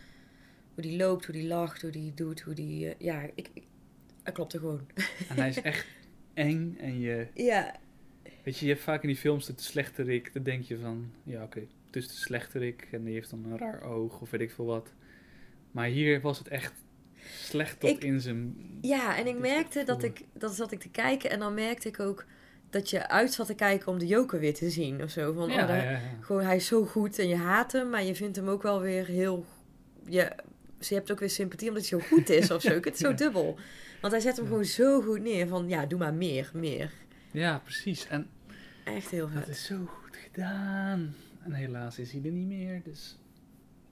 hoe 0.74 0.84
die 0.84 0.97
loopt, 0.97 1.26
hoe 1.26 1.36
die 1.36 1.47
lacht, 1.47 1.82
hoe 1.82 1.91
die 1.91 2.13
doet, 2.13 2.41
hoe 2.41 2.54
die... 2.54 2.89
eh, 2.89 3.00
ja, 3.00 3.21
ik, 3.36 3.50
ik, 3.54 3.63
hij 4.24 4.34
klopte 4.34 4.60
gewoon. 4.60 4.88
En 5.30 5.36
hij 5.36 5.50
is 5.50 5.62
echt 5.72 5.86
eng 6.34 6.78
en 6.80 7.00
je, 7.00 7.28
Ja, 7.34 7.76
Weet 8.44 8.58
je, 8.58 8.66
je 8.66 8.72
hebt 8.72 8.84
vaak 8.84 9.02
in 9.02 9.08
die 9.08 9.18
films 9.18 9.46
de 9.46 9.54
slechterik, 9.56 10.34
dan 10.34 10.44
denk 10.44 10.64
je 10.64 10.78
van, 10.78 11.12
ja 11.24 11.44
oké, 11.44 11.60
het 11.86 11.96
is 11.96 12.08
de 12.08 12.14
slechterik 12.14 12.88
en 12.92 13.04
die 13.04 13.14
heeft 13.14 13.30
dan 13.30 13.46
een 13.46 13.58
raar 13.58 13.82
oog 13.84 14.22
of 14.22 14.30
weet 14.30 14.42
ik 14.42 14.52
veel 14.52 14.66
wat. 14.66 14.94
Maar 15.72 15.88
hier 15.88 16.22
was 16.22 16.38
het 16.38 16.48
echt 16.48 16.74
slecht 17.36 17.80
tot 17.80 17.90
Ik- 17.90 18.04
in 18.04 18.22
zijn... 18.22 18.56
ja 18.82 19.18
en 19.18 19.28
ik 19.28 19.38
merkte 19.40 19.84
dat 19.84 20.04
ik... 20.04 20.22
Dat 20.34 20.56
zat 20.56 20.72
ik 20.72 20.80
te 20.80 20.90
kijken 20.90 21.30
en 21.30 21.40
dan 21.40 21.54
merkte 21.54 21.88
ik 21.88 22.00
ook 22.00 22.26
dat 22.70 22.90
je 22.90 23.08
uit 23.08 23.34
zat 23.34 23.48
te 23.48 23.54
kijken 23.56 23.88
om 23.88 24.00
de 24.00 24.08
joker 24.08 24.40
weer 24.40 24.54
te 24.54 24.70
zien 24.70 25.04
of 25.04 25.10
zo. 25.10 25.34
Van, 25.34 25.50
ja, 25.50 25.62
oh, 25.62 25.68
daar- 25.68 25.84
ja, 25.84 25.92
ja. 25.92 26.00
Gewoon, 26.22 26.44
hij 26.44 26.56
is 26.56 26.66
zo 26.66 26.86
goed 26.86 27.20
en 27.20 27.28
je 27.28 27.36
haat 27.36 27.72
hem, 27.72 27.90
maar 27.90 28.04
je 28.04 28.16
vindt 28.16 28.36
hem 28.36 28.48
ook 28.48 28.62
wel 28.62 28.82
weer 28.82 29.06
heel... 29.06 29.46
Je, 30.08 30.32
je 30.80 30.96
hebt 30.96 31.12
ook 31.12 31.20
weer 31.20 31.30
sympathie 31.30 31.68
omdat 31.68 31.90
hij 31.90 32.00
zo 32.00 32.08
goed 32.08 32.30
is 32.30 32.52
of 32.52 32.62
zo. 32.62 32.70
Het 32.82 32.94
is 32.94 33.00
zo 33.00 33.14
dubbel. 33.14 33.58
Want 34.02 34.14
hij 34.14 34.22
zet 34.22 34.36
hem 34.36 34.46
Ja. 34.46 34.50
gewoon 34.52 34.66
zo 34.66 35.02
goed 35.02 35.22
neer 35.22 35.48
van, 35.48 35.68
ja, 35.70 35.86
doe 35.86 36.00
maar 36.00 36.14
meer, 36.14 36.52
meer. 36.54 36.92
Ja, 37.32 37.60
precies. 37.64 38.08
En 38.08 38.28
Echt 38.84 39.10
heel 39.10 39.30
dat 39.34 39.44
vet. 39.44 39.48
is 39.48 39.66
zo 39.66 39.86
goed 39.86 40.18
gedaan. 40.18 41.16
En 41.44 41.54
helaas 41.54 42.00
is 42.00 42.12
hij 42.12 42.22
er 42.24 42.32
niet 42.32 42.48
meer, 42.48 42.82
dus 42.84 43.18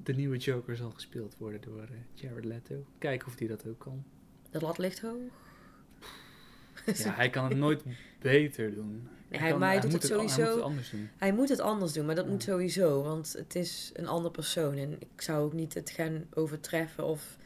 de 0.03 0.13
nieuwe 0.13 0.37
Joker 0.37 0.75
zal 0.75 0.91
gespeeld 0.91 1.35
worden 1.37 1.61
door 1.61 1.81
eh, 1.81 1.89
Jared 2.13 2.45
Leto. 2.45 2.85
Kijken 2.97 3.27
of 3.27 3.39
hij 3.39 3.47
dat 3.47 3.67
ook 3.67 3.79
kan. 3.79 4.03
De 4.51 4.59
lat 4.59 4.77
ligt 4.77 5.01
hoog. 5.01 5.31
Ja, 6.85 7.11
hij 7.21 7.29
kan 7.29 7.43
het 7.49 7.57
nooit 7.57 7.83
beter 8.21 8.73
doen. 8.73 9.07
Nee, 9.29 9.39
hij- 9.39 9.49
kan- 9.49 9.59
maar 9.59 9.71
hij 9.71 9.79
doet 9.79 9.91
moet 9.91 10.01
het 10.03 10.11
an- 10.11 10.17
Hij 10.19 10.27
sowieso- 10.27 10.47
moet 10.51 10.55
het 10.55 10.65
anders 10.69 10.89
doen. 10.89 11.09
Hij 11.17 11.33
moet 11.33 11.49
het 11.49 11.59
anders 11.59 11.93
doen, 11.93 12.05
maar 12.05 12.15
dat 12.15 12.25
Ja. 12.25 12.31
moet 12.31 12.43
sowieso, 12.43 13.03
want 13.03 13.33
het 13.37 13.55
is 13.55 13.91
een 13.93 14.07
ander 14.07 14.31
persoon. 14.31 14.77
En 14.77 14.93
ik 14.99 15.21
zou 15.21 15.43
ook 15.45 15.53
niet 15.53 15.73
het 15.73 15.89
gaan 15.89 16.25
overtreffen 16.33 17.05
of... 17.05 17.37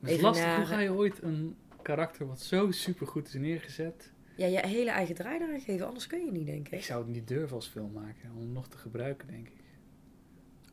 Het 0.00 0.10
is 0.10 0.20
lastig, 0.20 0.44
naar- 0.46 0.56
hoe 0.56 0.66
ga 0.66 0.78
je 0.80 0.92
ooit 0.92 1.22
een 1.22 1.56
karakter 1.82 2.26
wat 2.26 2.40
zo 2.40 2.70
supergoed 2.70 3.26
is 3.28 3.34
neergezet... 3.34 4.12
Ja, 4.36 4.46
je 4.46 4.66
hele 4.66 4.90
eigen 4.90 5.14
draai 5.14 5.38
daaraan 5.38 5.60
geven, 5.60 5.86
anders 5.86 6.06
kun 6.06 6.24
je 6.24 6.32
niet, 6.32 6.46
denk 6.46 6.66
Ik 6.66 6.72
ik. 6.72 6.84
zou 6.84 7.02
het 7.02 7.12
niet 7.12 7.28
durven 7.28 7.56
als 7.56 7.66
filmmaker 7.66 8.30
om 8.34 8.40
hem 8.40 8.52
nog 8.52 8.68
te 8.68 8.76
gebruiken, 8.76 9.28
denk 9.28 9.48
ik. 9.48 9.60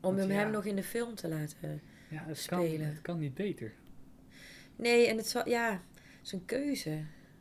want 0.00 0.18
hem, 0.18 0.30
ja. 0.30 0.34
hem 0.34 0.50
nog 0.50 0.64
in 0.64 0.76
de 0.76 0.82
film 0.82 1.14
te 1.14 1.28
laten... 1.28 1.82
Ja, 2.08 2.24
het 2.26 2.46
kan, 2.46 2.64
Spelen. 2.64 2.86
het 2.86 3.00
kan 3.00 3.18
niet 3.18 3.34
beter. 3.34 3.72
Nee, 4.76 5.06
en 5.06 5.16
het 5.16 5.28
zal... 5.28 5.48
Ja, 5.48 5.70
het 5.70 6.26
is 6.26 6.32
een 6.32 6.44
keuze. 6.44 6.90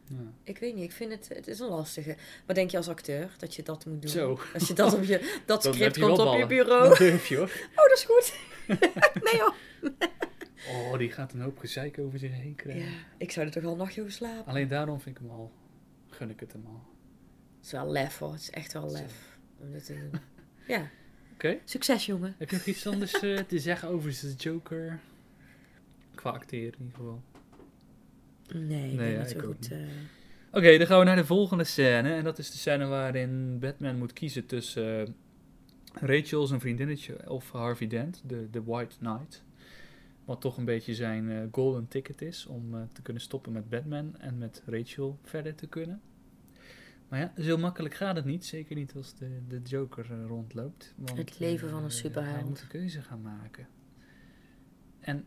Ja. 0.08 0.34
Ik 0.43 0.58
weet 0.58 0.75
niet, 0.75 0.84
ik 0.84 0.91
vind 0.91 1.12
het... 1.12 1.27
Het 1.27 1.47
is 1.47 1.60
een 1.60 1.67
lastige. 1.67 2.15
Wat 2.45 2.56
denk 2.56 2.71
je 2.71 2.77
als 2.77 2.88
acteur, 2.88 3.36
dat 3.38 3.56
je 3.56 3.63
dat 3.63 3.86
moet 3.86 4.01
doen? 4.01 4.12
Zo. 4.12 4.39
Als 4.53 4.67
je 4.67 4.73
dat 4.73 4.93
op 4.93 5.03
je... 5.03 5.38
Dat 5.45 5.63
script 5.63 5.95
je 5.95 6.01
komt 6.01 6.19
op 6.19 6.38
je 6.38 6.45
bureau. 6.45 6.89
Dat 6.89 6.97
durf 6.97 7.27
je 7.27 7.36
hoor. 7.36 7.51
Oh, 7.75 7.88
dat 7.88 7.97
is 7.97 8.03
goed. 8.03 8.34
nee 9.32 9.41
hoor. 9.41 9.56
Oh, 10.71 10.97
die 10.97 11.12
gaat 11.12 11.34
een 11.34 11.41
hoop 11.41 11.58
gezeik 11.58 11.99
over 11.99 12.19
zich 12.19 12.32
heen 12.32 12.56
krijgen. 12.56 12.84
Ja, 12.91 12.97
ik 13.17 13.32
zou 13.32 13.45
er 13.45 13.51
toch 13.51 13.63
wel 13.63 13.71
een 13.71 13.77
nachtje 13.77 14.01
over 14.01 14.13
slapen. 14.13 14.45
Alleen 14.45 14.67
daarom 14.67 15.01
vind 15.01 15.15
ik 15.17 15.21
hem 15.21 15.32
al. 15.32 15.51
Gun 16.10 16.30
ik 16.30 16.39
het 16.39 16.51
hem 16.51 16.65
al. 16.65 16.82
Het 17.58 17.65
is 17.65 17.71
wel 17.71 17.91
lef 17.91 18.17
hoor, 18.17 18.32
het 18.32 18.41
is 18.41 18.49
echt 18.49 18.73
wel 18.73 18.91
lef. 18.91 19.38
Om 19.60 19.71
dit 19.71 19.86
te 19.86 19.93
doen. 19.93 20.19
Ja, 20.67 20.89
Oké. 21.34 21.58
succes 21.65 22.06
jongen. 22.06 22.36
Heb 22.38 22.49
je 22.49 22.56
nog 22.56 22.65
iets 22.65 22.88
anders 22.88 23.19
eh, 23.19 23.38
te 23.39 23.60
zeggen 23.60 23.89
over 23.89 24.10
de 24.21 24.34
Joker? 24.38 24.99
Qua 26.15 26.30
acteren 26.30 26.80
in 26.80 26.86
ieder 26.86 26.97
geval. 26.97 27.21
Nee, 28.53 28.91
ik 28.91 28.97
Nee, 28.97 29.12
ja, 29.13 29.25
ik 29.25 29.39
goed. 29.41 29.71
eh, 29.71 29.77
Oké, 30.51 30.77
dan 30.77 30.88
gaan 30.88 30.99
we 30.99 31.06
naar 31.06 31.15
de 31.15 31.25
volgende 31.25 31.63
scène. 31.63 32.13
En 32.13 32.23
dat 32.23 32.38
is 32.39 32.51
de 32.51 32.58
scène 32.58 32.86
waarin 32.86 33.60
Batman 33.60 33.97
moet 33.97 34.13
kiezen 34.13 34.45
tussen 34.45 35.08
eh, 35.08 35.13
Rachel, 35.93 36.45
zijn 36.47 36.60
vriendinnetje, 36.60 37.30
of 37.30 37.51
Harvey 37.51 37.88
Dent, 37.88 38.21
de, 38.25 38.49
de 38.49 38.63
White 38.63 38.97
Knight. 38.97 39.43
Wat 40.27 40.41
toch 40.41 40.57
een 40.57 40.65
beetje 40.65 40.95
zijn 40.95 41.29
eh, 41.31 41.43
golden 41.51 41.87
ticket 41.87 42.21
is 42.21 42.45
om 42.45 42.75
eh, 42.75 42.81
te 42.91 43.01
kunnen 43.01 43.21
stoppen 43.21 43.51
met 43.51 43.69
Batman 43.69 44.17
en 44.17 44.37
met 44.37 44.63
Rachel 44.65 45.19
verder 45.23 45.55
te 45.55 45.67
kunnen. 45.67 46.01
Maar 47.07 47.19
ja, 47.19 47.33
zo 47.43 47.57
makkelijk 47.57 47.93
gaat 47.93 48.15
het 48.15 48.25
niet. 48.25 48.45
Zeker 48.45 48.75
niet 48.75 48.95
als 48.95 49.15
de, 49.15 49.41
de 49.47 49.61
Joker 49.61 50.11
eh, 50.11 50.25
rondloopt. 50.25 50.93
Want, 50.97 51.17
Het 51.17 51.39
leven 51.39 51.69
van 51.69 51.83
een 51.83 51.91
superheld. 51.91 52.35
Hij 52.35 52.43
moet 52.43 52.61
een 52.61 52.67
keuze 52.67 53.01
gaan 53.01 53.21
maken. 53.21 53.67
En 54.99 55.25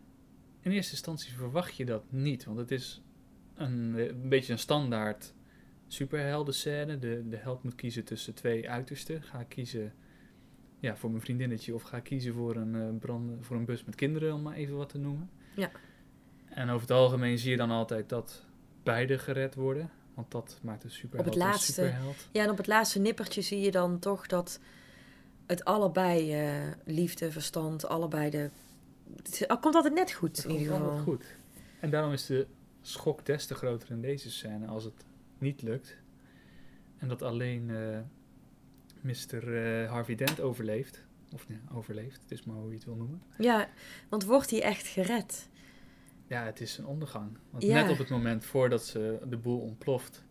in 0.61 0.71
eerste 0.71 0.93
instantie 0.93 1.33
verwacht 1.33 1.77
je 1.77 1.85
dat 1.85 2.13
niet. 2.13 2.45
Want 2.45 2.59
het 2.59 2.71
is 2.71 3.03
een, 3.55 3.99
een 3.99 4.29
beetje 4.29 4.53
een 4.53 4.59
standaard 4.59 5.35
superhelden 5.87 6.55
scène. 6.55 6.99
De, 6.99 7.29
de 7.29 7.37
held 7.37 7.63
moet 7.63 7.75
kiezen 7.75 8.05
tussen 8.05 8.35
twee 8.35 8.71
uitersten. 8.71 9.23
Ga 9.23 9.43
kiezen 9.43 9.93
ja, 10.81 10.97
voor 10.97 11.11
mijn 11.11 11.23
vriendinnetje 11.23 11.75
of 11.75 11.83
ga 11.83 12.01
kiezen 12.01 12.35
voor 12.35 12.57
een, 12.57 12.75
eh, 12.75 12.99
brand, 13.01 13.47
voor 13.47 13.57
een 13.57 13.65
bus 13.65 13.85
met 13.85 13.95
kinderen, 13.95 14.35
om 14.35 14.43
maar 14.43 14.55
even 14.57 14.77
wat 14.77 14.89
te 14.89 14.99
noemen. 14.99 15.31
Ja. 15.57 15.71
En 16.49 16.69
over 16.69 16.81
het 16.81 16.91
algemeen 16.91 17.39
zie 17.39 17.51
je 17.51 17.57
dan 17.57 17.71
altijd 17.71 18.09
dat 18.09 18.45
beide 18.83 19.19
gered 19.19 19.55
worden. 19.55 19.91
Want 20.15 20.31
dat 20.31 20.59
maakt 20.63 20.85
een 20.85 20.91
superheld 20.91 21.29
Op 21.29 21.35
het 21.35 21.43
laatste- 21.43 21.83
een 21.83 21.89
superheld. 21.89 22.29
Ja, 22.33 22.43
en 22.45 22.51
op 22.51 22.57
het 22.57 22.67
laatste 22.67 22.99
nippertje 22.99 23.41
zie 23.43 23.61
je 23.61 23.71
dan 23.71 23.99
toch 23.99 24.27
dat 24.27 24.61
het 25.47 25.65
allebei 25.65 26.33
eh, 26.35 26.53
liefde, 26.85 27.31
verstand, 27.33 27.87
allebei 27.87 28.31
de... 28.31 28.51
Het 29.17 29.29
is- 29.41 29.47
komt 29.61 29.75
altijd 29.75 29.95
net 29.95 30.13
goed 30.13 30.37
Het 30.37 30.45
in 30.47 30.51
ieder 30.51 30.67
geval. 30.67 30.83
altijd 30.89 31.03
goed. 31.05 31.25
En 31.81 31.91
daarom 31.91 32.13
is 32.13 32.27
de 32.27 32.47
schok 32.83 33.27
des 33.27 33.47
te 33.47 33.55
groter 33.55 33.91
in 33.91 34.01
deze 34.01 34.31
scène 34.31 34.67
als 34.67 34.85
het 34.85 35.05
niet 35.39 35.63
lukt. 35.63 35.97
En 36.99 37.09
dat 37.09 37.23
alleen 37.23 37.71
eh 37.71 37.99
Mr. 39.03 39.57
eh, 39.57 39.91
Harvey 39.91 40.15
Dent 40.15 40.41
overleeft. 40.41 41.05
Of 41.35 41.49
nee, 41.49 41.59
overleeft, 41.73 42.23
het 42.23 42.31
is 42.31 42.45
maar 42.45 42.57
hoe 42.57 42.69
je 42.69 42.75
het 42.75 42.85
wil 42.85 42.95
noemen. 42.97 43.23
Ja, 43.39 43.69
want 44.09 44.25
wordt 44.25 44.51
hij 44.51 44.63
echt 44.63 44.87
gered? 44.87 45.49
Ja, 46.27 46.45
het 46.45 46.61
is 46.61 46.79
een 46.79 46.87
ondergang. 46.87 47.39
Want 47.51 47.63
Ja. 47.63 47.83
net 47.83 47.91
op 47.91 47.99
het 47.99 48.09
moment 48.09 48.45
voordat 48.45 48.85
ze 48.87 49.19
de 49.29 49.37
boel 49.37 49.61
ontploft, 49.61 50.25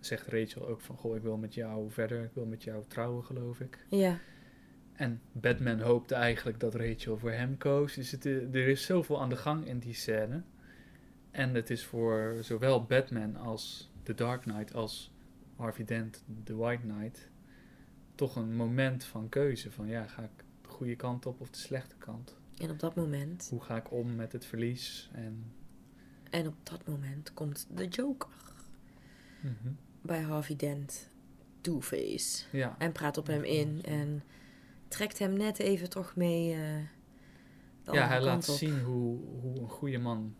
zegt 0.00 0.26
Rachel 0.26 0.68
ook 0.68 0.80
van... 0.80 0.96
Goh, 0.96 1.16
ik 1.16 1.22
wil 1.22 1.36
met 1.36 1.54
jou 1.54 1.90
verder, 1.90 2.22
ik 2.24 2.30
wil 2.34 2.46
met 2.46 2.62
jou 2.64 2.84
trouwen, 2.88 3.24
geloof 3.24 3.60
ik. 3.60 3.86
Ja, 3.88 4.18
En 4.92 5.20
Batman 5.32 5.80
hoopte 5.80 6.14
eigenlijk 6.14 6.60
dat 6.60 6.74
Rachel 6.74 7.18
voor 7.18 7.30
hem 7.32 7.56
koos. 7.56 7.94
Dus 7.94 8.10
het, 8.10 8.24
i- 8.24 8.48
er 8.52 8.68
is 8.68 8.84
zoveel 8.84 9.20
aan 9.20 9.28
de 9.28 9.36
gang 9.36 9.66
in 9.66 9.78
die 9.78 9.94
scène. 9.94 10.42
En 11.30 11.54
het 11.54 11.70
is 11.70 11.84
voor 11.84 12.36
zowel 12.40 12.84
Batman 12.84 13.36
als 13.36 13.90
The 14.02 14.14
Dark 14.14 14.40
Knight 14.42 14.74
als 14.74 15.12
Harvey 15.56 15.84
Dent, 15.84 16.24
The 16.44 16.56
White 16.56 16.82
Knight, 16.82 17.28
toch 18.14 18.36
een 18.36 18.56
moment 18.56 19.04
van 19.04 19.28
keuze. 19.28 19.70
Van 19.70 19.86
ja, 19.86 20.06
ga 20.06 20.22
ik 20.22 20.44
de 20.62 20.68
goede 20.68 20.96
kant 20.96 21.26
op 21.26 21.40
of 21.40 21.50
de 21.50 21.58
slechte 21.58 21.96
kant? 21.98 22.36
en 22.58 22.70
op 22.70 22.78
dat 22.80 22.94
moment, 22.94 23.46
Hoe 23.50 23.60
ga 23.62 23.76
ik 23.76 23.92
om 23.92 24.14
met 24.14 24.32
het 24.32 24.44
verlies? 24.44 25.10
En, 25.12 25.44
en 26.30 26.46
op 26.46 26.54
dat 26.62 26.86
moment 26.86 27.34
komt 27.34 27.66
de 27.74 27.88
Joker 27.88 28.28
Mhm. 29.40 29.72
bij 30.02 30.20
Harvey 30.22 30.56
Dent, 30.56 31.08
Two-Face, 31.60 32.44
Ja, 32.52 32.74
en 32.78 32.92
praat 32.92 33.16
op 33.18 33.26
hem 33.26 33.42
in 33.44 33.82
en 33.84 34.22
trekt 34.88 35.18
hem 35.18 35.32
net 35.36 35.58
even 35.58 35.90
toch 35.90 36.16
mee 36.16 36.52
eh 36.54 36.78
ja 37.94 38.06
hij 38.06 38.20
laat 38.22 38.48
op. 38.48 38.56
zien 38.56 38.80
hoe, 38.80 39.18
hoe 39.40 39.58
een 39.60 39.68
goede 39.68 39.98
man, 39.98 40.34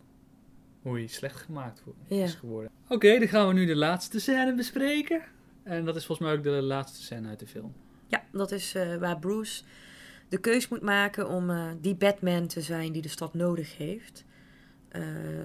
hoe 0.82 0.94
hij 0.94 1.06
slecht 1.06 1.40
gemaakt 1.40 1.82
is 2.06 2.34
geworden. 2.34 2.70
Oké, 2.88 3.18
dan 3.18 3.28
gaan 3.28 3.48
we 3.48 3.52
nu 3.54 3.66
de 3.66 3.76
laatste 3.76 4.20
scène 4.20 4.54
bespreken. 4.54 5.22
En 5.64 5.84
dat 5.84 5.96
is 5.96 6.06
volgens 6.06 6.28
mij 6.28 6.36
ook 6.36 6.42
de 6.44 6.50
laatste 6.50 7.02
scène 7.02 7.28
uit 7.28 7.38
de 7.38 7.46
film. 7.46 7.72
Ja, 8.06 8.22
dat 8.32 8.50
is 8.52 8.74
eh, 8.74 8.96
waar 8.96 9.18
Bruce 9.18 9.62
de 10.28 10.38
keus 10.38 10.68
moet 10.68 10.82
maken 10.82 11.28
om 11.28 11.50
eh, 11.50 11.70
die 11.80 11.94
Batman 11.94 12.46
te 12.46 12.60
zijn 12.60 12.92
die 12.92 13.02
de 13.02 13.08
stad 13.08 13.34
nodig 13.34 13.76
heeft. 13.76 14.24
Eh, 14.88 15.02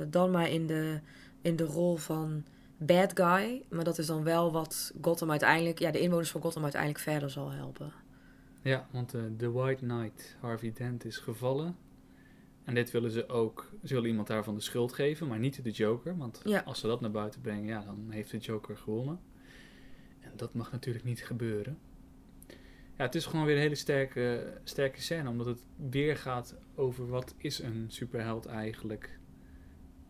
dan 0.07 0.31
maar 0.31 0.49
in 0.49 0.67
de, 0.67 0.99
in 1.41 1.55
de 1.55 1.63
rol 1.63 1.95
van 1.95 2.43
bad 2.77 3.11
guy. 3.19 3.63
Maar 3.69 3.83
dat 3.83 3.97
is 3.97 4.05
dan 4.05 4.23
wel 4.23 4.51
wat 4.51 4.93
Gotham 5.01 5.29
uiteindelijk, 5.31 5.79
ja, 5.79 5.91
de 5.91 5.99
inwoners 5.99 6.31
van 6.31 6.41
Gotham 6.41 6.63
uiteindelijk 6.63 7.01
verder 7.01 7.29
zal 7.29 7.51
helpen. 7.51 7.91
Ja, 8.61 8.87
want 8.91 9.11
de 9.37 9.51
White 9.51 9.83
Knight, 9.85 10.35
Harvey 10.39 10.71
Dent, 10.73 11.05
is 11.05 11.17
gevallen. 11.17 11.75
En 12.63 12.75
dit 12.75 12.91
willen 12.91 13.11
ze 13.11 13.29
ook, 13.29 13.69
ze 13.83 13.93
willen 13.93 14.09
iemand 14.09 14.27
daarvan 14.27 14.55
de 14.55 14.61
schuld 14.61 14.93
geven, 14.93 15.27
maar 15.27 15.39
niet 15.39 15.63
de 15.63 15.71
Joker. 15.71 16.17
Want 16.17 16.41
Ja. 16.43 16.61
als 16.65 16.79
ze 16.79 16.87
dat 16.87 17.01
naar 17.01 17.11
buiten 17.11 17.41
brengen, 17.41 17.65
ja, 17.65 17.83
dan 17.85 18.05
heeft 18.09 18.31
de 18.31 18.37
Joker 18.37 18.77
gewonnen. 18.77 19.19
En 20.31 20.37
dat 20.37 20.53
mag 20.53 20.71
natuurlijk 20.71 21.05
niet 21.05 21.23
gebeuren. 21.25 21.77
Ja, 22.97 23.05
het 23.05 23.15
is 23.15 23.25
gewoon 23.25 23.45
weer 23.45 23.55
een 23.55 23.61
hele 23.61 23.75
sterke, 23.75 24.53
sterke 24.63 25.01
scène, 25.01 25.29
omdat 25.29 25.45
het 25.45 25.65
weer 25.89 26.17
gaat 26.17 26.55
over 26.75 27.07
wat 27.07 27.33
is 27.37 27.59
een 27.59 27.85
superheld 27.87 28.45
eigenlijk. 28.45 29.19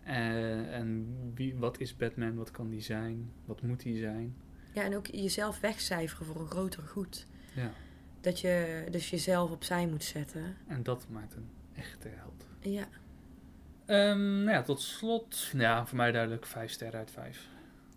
Eh, 0.03 0.75
en 0.75 1.15
wie, 1.36 1.55
wat 1.55 1.79
is 1.79 1.95
Batman, 1.95 2.36
wat 2.36 2.51
kan 2.51 2.69
die 2.69 2.82
zijn, 2.82 3.32
wat 3.45 3.62
moet 3.62 3.84
hij 3.84 3.97
zijn. 3.97 4.36
Ja, 4.73 4.84
en 4.84 4.95
ook 4.95 5.05
jezelf 5.08 5.60
wegcijferen 5.60 6.25
voor 6.25 6.39
een 6.41 6.47
groter 6.47 6.84
goed. 6.84 7.25
Ja, 7.55 7.71
Dat 8.21 8.39
je 8.39 8.86
dus 8.91 9.10
jezelf 9.10 9.51
opzij 9.51 9.88
moet 9.88 10.03
zetten. 10.03 10.55
en 10.67 10.84
dat 10.84 11.05
maakt 11.10 11.36
een 11.36 11.49
echte 11.75 12.08
held. 12.08 12.45
Ja. 12.60 12.88
Ehm, 13.86 14.38
nou 14.43 14.49
ja, 14.51 14.62
tot 14.62 14.82
slot, 14.82 15.51
ja, 15.53 15.86
voor 15.86 15.97
mij 15.97 16.12
duidelijk 16.12 16.45
5 16.45 16.71
sterren 16.71 16.99
uit 16.99 17.12
5. 17.12 17.47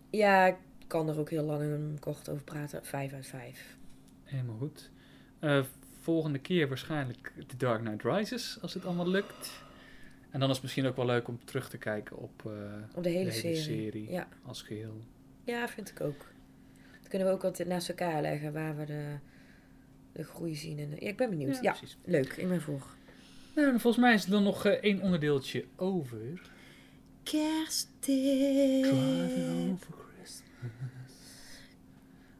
Ja, 0.09 0.57
kan 0.87 1.09
er 1.09 1.19
ook 1.19 1.29
heel 1.29 1.43
lang 1.43 1.61
en 1.61 1.97
kort 1.99 2.29
over 2.29 2.43
praten. 2.43 2.85
Vijf 2.85 3.13
uit 3.13 3.25
vijf. 3.27 3.77
Helemaal 4.23 4.57
goed. 4.57 4.89
Eh, 5.39 5.63
volgende 6.01 6.39
keer 6.39 6.67
waarschijnlijk 6.67 7.31
The 7.47 7.57
Dark 7.57 7.79
Knight 7.85 8.03
Rises, 8.03 8.57
als 8.61 8.73
het 8.73 8.85
allemaal 8.85 9.07
lukt. 9.09 9.61
En 10.29 10.39
dan 10.39 10.47
is 10.49 10.53
het 10.55 10.63
misschien 10.63 10.85
ook 10.85 10.95
wel 10.95 11.05
leuk 11.05 11.27
om 11.27 11.39
terug 11.45 11.69
te 11.69 11.77
kijken 11.77 12.17
op 12.17 12.41
eh, 12.45 12.51
Op 12.95 13.03
de 13.03 13.09
hele, 13.09 13.29
de 13.29 13.35
hele 13.35 13.55
serie. 13.55 13.55
serie 13.91 14.11
Ja. 14.11 14.27
als 14.45 14.61
geheel. 14.61 15.01
ja, 15.43 15.67
vind 15.67 15.89
ik 15.89 16.01
ook. 16.01 16.25
Dat 16.99 17.07
kunnen 17.09 17.27
we 17.27 17.33
ook 17.33 17.43
altijd 17.43 17.67
naast 17.67 17.89
elkaar 17.89 18.21
leggen 18.21 18.53
waar 18.53 18.77
we 18.77 18.85
de, 18.85 19.15
de 20.11 20.23
groei 20.23 20.55
zien. 20.55 20.79
En 20.79 20.89
de- 20.89 20.95
ja, 20.99 21.07
ik 21.07 21.17
ben 21.17 21.29
benieuwd. 21.29 21.59
Ja, 21.61 21.71
precies. 21.71 21.97
leuk. 22.03 22.33
Ik 22.33 22.47
ben 22.47 22.61
voor. 22.61 22.85
Nou, 23.55 23.67
en 23.73 23.79
volgens 23.79 24.03
mij 24.03 24.13
is 24.13 24.23
er 24.25 24.31
dan 24.31 24.43
nog 24.43 24.65
eh, 24.65 24.71
één 24.71 25.01
onderdeeltje 25.01 25.65
over. 25.75 26.51
Kersttip. 27.23 28.83
Driving 28.83 29.79
Christmas. 29.79 30.02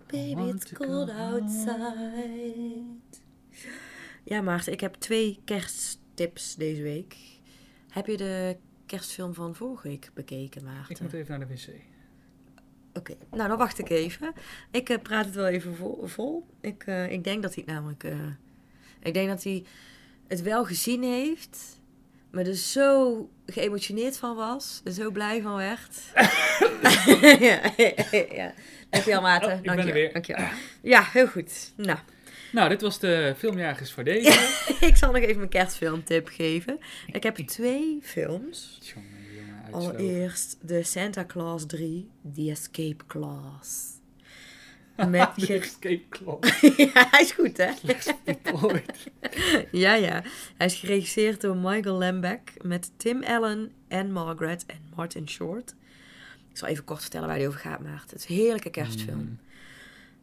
Baby, 0.07 0.41
it's 0.49 0.73
cold 0.73 1.09
outside. 1.09 2.83
Ja, 4.23 4.41
Maarten, 4.41 4.73
ik 4.73 4.79
heb 4.79 4.93
twee 4.95 5.39
kersttips 5.45 6.55
deze 6.55 6.81
week. 6.81 7.17
Heb 7.89 8.05
je 8.07 8.17
de 8.17 8.57
kerstfilm 8.85 9.33
van 9.33 9.55
vorige 9.55 9.87
week 9.87 10.11
bekeken, 10.13 10.61
Ik 10.61 10.67
Maarten? 10.67 11.03
moet 11.03 11.13
even 11.13 11.39
naar 11.39 11.47
de 11.47 11.53
wc. 11.53 11.67
Oké, 12.93 13.15
nou 13.31 13.47
dan 13.49 13.57
wacht 13.57 13.79
ik 13.79 13.89
even. 13.89 14.33
Ik 14.71 14.89
eh, 14.89 15.01
praat 15.01 15.25
het 15.25 15.35
wel 15.35 15.47
even 15.47 15.75
vol. 15.75 16.07
vol. 16.07 16.45
Ik, 16.61 16.83
eh, 16.83 17.11
ik 17.11 17.23
denk 17.23 17.41
dat 17.41 17.55
hij 17.55 17.63
het 17.65 17.73
namelijk... 17.75 18.03
eh, 18.03 18.27
ik 18.99 19.13
denk 19.13 19.27
dat 19.29 19.43
hij 19.43 19.65
het 20.27 20.41
wel 20.41 20.65
gezien 20.65 21.03
heeft, 21.03 21.79
maar 22.33 22.45
er 22.45 22.55
zo 22.55 23.29
geëmotioneerd 23.45 24.17
van 24.17 24.35
was, 24.35 24.81
er 24.83 24.91
zo 24.91 25.11
blij 25.11 25.41
van 25.41 25.55
werd. 25.55 25.97
ja, 27.39 27.61
ja. 28.11 28.53
Dankjewel, 28.89 29.21
Maarten. 29.21 29.49
Oh, 29.51 29.55
ik 29.57 29.61
ben 29.61 29.75
Dank 29.75 29.79
er 29.79 29.87
je, 29.87 29.93
weer. 29.93 30.13
Dankjewel. 30.13 30.47
Ja, 30.81 31.03
heel 31.11 31.27
goed. 31.27 31.73
Nou, 31.75 31.97
Nou, 32.51 32.69
dit 32.69 32.81
was 32.81 32.99
de 32.99 33.33
filmjagers 33.37 33.91
voor 33.91 34.03
deze. 34.13 34.31
ik 34.79 34.95
zal 34.95 35.11
nog 35.11 35.21
even 35.21 35.37
mijn 35.37 35.49
kerstfilmtip 35.49 36.27
geven. 36.27 36.77
Ik 37.11 37.23
heb 37.23 37.35
twee 37.35 37.99
films. 38.01 38.79
Jongen, 38.81 39.09
jongen, 39.35 39.63
uitstoot. 39.63 39.83
Allereerst 39.95 40.57
de 40.61 40.83
Santa 40.83 41.25
Claus 41.25 41.65
3, 41.65 42.09
The 42.35 42.49
Escape 42.51 43.05
Clause. 43.07 43.92
Met 44.95 45.29
De 45.35 45.53
escape 45.59 46.01
club. 46.09 46.45
ja, 46.77 47.07
hij 47.11 47.21
is 47.21 47.31
goed, 47.31 47.57
hè? 47.57 47.69
Ja, 49.71 49.93
ja. 49.93 50.23
Hij 50.57 50.65
is 50.67 50.75
geregisseerd 50.75 51.41
door 51.41 51.55
Michael 51.57 51.97
Lembeck 51.97 52.53
met 52.61 52.91
Tim 52.97 53.23
Allen 53.23 53.71
en 53.87 54.11
Margaret 54.11 54.65
en 54.65 54.77
Martin 54.95 55.29
Short. 55.29 55.73
Ik 56.51 56.57
zal 56.57 56.67
even 56.67 56.83
kort 56.83 57.01
vertellen 57.01 57.27
waar 57.27 57.37
die 57.37 57.47
over 57.47 57.59
gaat, 57.59 57.79
Maarten. 57.79 58.09
Het 58.09 58.19
is 58.19 58.27
een 58.29 58.35
heerlijke 58.35 58.69
kerstfilm. 58.69 59.17
Mm. 59.19 59.39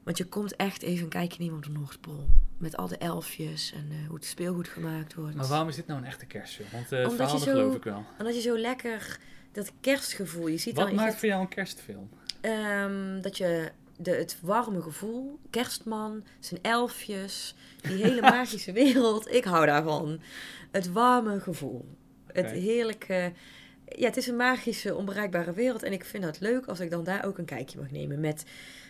Want 0.02 0.18
je 0.18 0.24
komt 0.24 0.56
echt 0.56 0.82
even 0.82 1.02
een 1.04 1.08
kijkje 1.08 1.42
nemen 1.42 1.56
op 1.56 1.64
de 1.64 1.70
Noordpool. 1.70 2.26
Met 2.58 2.76
al 2.76 2.88
de 2.88 2.96
elfjes 2.98 3.72
en 3.72 3.86
eh, 3.90 4.06
hoe 4.06 4.14
het 4.16 4.24
speelgoed 4.24 4.68
gemaakt 4.68 5.14
wordt. 5.14 5.34
Maar 5.34 5.46
waarom 5.46 5.68
is 5.68 5.76
dit 5.76 5.86
nou 5.86 6.00
een 6.00 6.06
echte 6.06 6.26
kerstfilm? 6.26 6.68
Want 6.72 6.90
het 6.90 7.08
Omdat 7.08 7.32
je 7.32 7.38
zo- 7.38 7.44
geloof 7.44 7.74
ik 7.74 7.84
wel. 7.84 8.04
En 8.18 8.24
dat 8.24 8.34
je 8.34 8.40
zo 8.40 8.58
lekker 8.58 9.18
dat 9.52 9.72
kerstgevoel... 9.80 10.46
Je 10.48 10.56
ziet 10.58 10.74
Wat 10.76 10.86
dan, 10.86 10.94
maakt 10.94 11.16
voor 11.16 11.28
jou 11.28 11.40
een 11.40 11.48
kerstfilm? 11.48 12.08
Ehm, 12.40 13.20
dat 13.20 13.36
je 13.36 13.70
de, 14.02 14.10
het 14.10 14.36
warme 14.40 14.82
gevoel, 14.82 15.38
kerstman, 15.50 16.24
zijn 16.38 16.62
elfjes, 16.62 17.54
die 17.80 18.02
hele 18.02 18.20
magische 18.36 18.72
wereld, 18.72 19.32
ik 19.32 19.44
hou 19.44 19.66
daarvan. 19.66 20.20
Het 20.70 20.92
warme 20.92 21.40
gevoel. 21.40 21.88
Het 22.26 22.50
heerlijke. 22.50 23.32
Ja, 23.84 24.06
het 24.06 24.16
is 24.16 24.26
een 24.26 24.36
magische, 24.36 24.94
onbereikbare 24.94 25.52
wereld. 25.52 25.82
En 25.82 25.92
ik 25.92 26.04
vind 26.04 26.22
dat 26.22 26.40
leuk 26.40 26.66
als 26.66 26.80
ik 26.80 26.90
dan 26.90 27.04
daar 27.04 27.24
ook 27.24 27.38
een 27.38 27.44
kijkje 27.44 27.78
mag 27.78 27.90
nemen. 27.90 28.20
Met, 28.20 28.44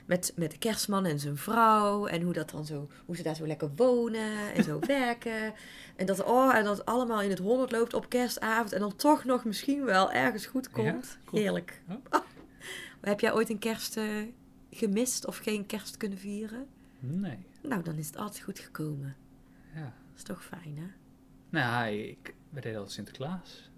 met, 0.07 0.33
met 0.37 0.51
de 0.51 0.59
kerstman 0.59 1.07
en 1.07 1.19
zijn 1.19 1.37
vrouw. 1.37 2.07
En 2.07 2.23
hoe, 2.23 2.33
dat 2.33 2.51
dan 2.51 2.65
zo, 2.65 2.89
hoe 3.05 3.17
ze 3.17 3.23
daar 3.23 3.35
zo 3.35 3.47
lekker 3.47 3.71
wonen 3.77 4.55
en 4.55 4.65
zo 4.65 4.79
werken. 4.87 5.53
En 5.97 6.07
dat, 6.07 6.25
oh, 6.25 6.57
en 6.57 6.65
dat 6.65 6.85
allemaal 6.85 7.23
in 7.23 7.31
het 7.31 7.39
honderd 7.39 7.73
loopt 7.73 7.95
op 7.95 8.09
kerstavond. 8.09 8.73
En 8.73 8.81
dan 8.81 8.97
toch 8.97 9.25
nog 9.25 9.45
misschien 9.45 9.85
wel 9.85 10.13
ergens 10.13 10.47
goed 10.47 10.71
komt. 10.71 11.19
cool. 11.25 11.43
Heerlijk. 11.43 11.83
Oh. 12.11 12.21
Heb 13.01 13.21
jij 13.21 13.33
ooit 13.33 13.51
een 13.51 13.59
kerst 13.59 13.97
eh, 13.97 14.05
gemist 14.71 15.27
of 15.27 15.37
geen 15.37 15.67
kerst 15.67 15.97
kunnen 15.97 16.19
vieren? 16.19 16.67
Nee. 16.99 17.39
Nou, 17.63 17.83
dan 17.83 17.97
is 17.97 18.07
het 18.07 18.17
altijd 18.17 18.41
goed 18.43 18.59
gekomen. 18.59 19.17
Ja. 19.75 19.81
Dat 19.83 20.17
is 20.17 20.23
toch 20.23 20.45
fijn, 20.45 20.77
hè? 20.79 20.87
Nou, 21.49 21.93
ik, 21.95 22.35
we 22.51 22.61
deden 22.61 22.77
altijd 22.77 22.95
Sinterklaas. 22.95 23.71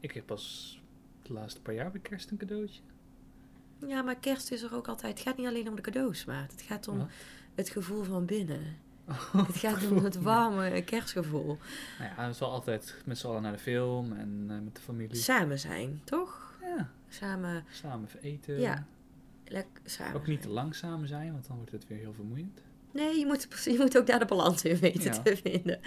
Ik 0.00 0.12
heb 0.12 0.26
pas 0.26 0.80
de 1.22 1.32
laatste 1.32 1.60
paar 1.60 1.74
jaar 1.74 1.90
bij 1.90 2.00
kerst 2.00 2.30
een 2.30 2.36
cadeautje. 2.36 2.80
Ja, 3.86 4.02
maar 4.02 4.16
kerst 4.16 4.50
is 4.50 4.62
er 4.62 4.74
ook 4.74 4.88
altijd. 4.88 5.18
Het 5.18 5.28
gaat 5.28 5.36
niet 5.36 5.46
alleen 5.46 5.68
om 5.68 5.74
de 5.76 5.82
cadeaus, 5.82 6.24
maar 6.24 6.42
het 6.50 6.62
gaat 6.62 6.88
om 6.88 6.98
Wat? 6.98 7.08
het 7.54 7.68
gevoel 7.68 8.02
van 8.02 8.24
binnen. 8.24 8.62
Oh, 9.34 9.46
Het 9.46 9.56
gaat 9.56 9.90
om 9.90 10.04
het 10.04 10.16
warme 10.16 10.82
kerstgevoel. 10.84 11.46
Nou 11.98 12.10
ja, 12.16 12.22
het 12.22 12.34
is 12.34 12.40
wel 12.40 12.50
altijd 12.50 12.96
met 13.04 13.18
z'n 13.18 13.26
allen 13.26 13.42
naar 13.42 13.52
de 13.52 13.58
film 13.58 14.12
en 14.12 14.44
eh, 14.48 14.58
met 14.60 14.74
de 14.74 14.80
familie. 14.80 15.16
Samen 15.16 15.58
zijn, 15.58 16.00
toch? 16.04 16.58
Ja, 16.62 16.90
Samen, 17.08 17.64
samen 17.70 18.08
eten. 18.20 18.60
Ja. 18.60 18.86
Lekker. 19.48 19.82
Ook 20.14 20.26
niet 20.26 20.36
te 20.36 20.42
zijn. 20.42 20.54
lang 20.54 20.74
samen 20.74 21.08
zijn, 21.08 21.32
want 21.32 21.46
dan 21.46 21.56
wordt 21.56 21.72
het 21.72 21.86
weer 21.86 21.98
heel 21.98 22.12
vermoeiend. 22.12 22.62
Nee, 22.92 23.18
je 23.18 23.26
moet, 23.26 23.48
je 23.64 23.76
moet 23.78 23.98
ook 23.98 24.06
daar 24.06 24.18
de 24.18 24.24
balans 24.24 24.62
in 24.64 24.76
weten 24.76 25.02
Ja. 25.14 25.22
te 25.22 25.36
vinden. 25.36 25.80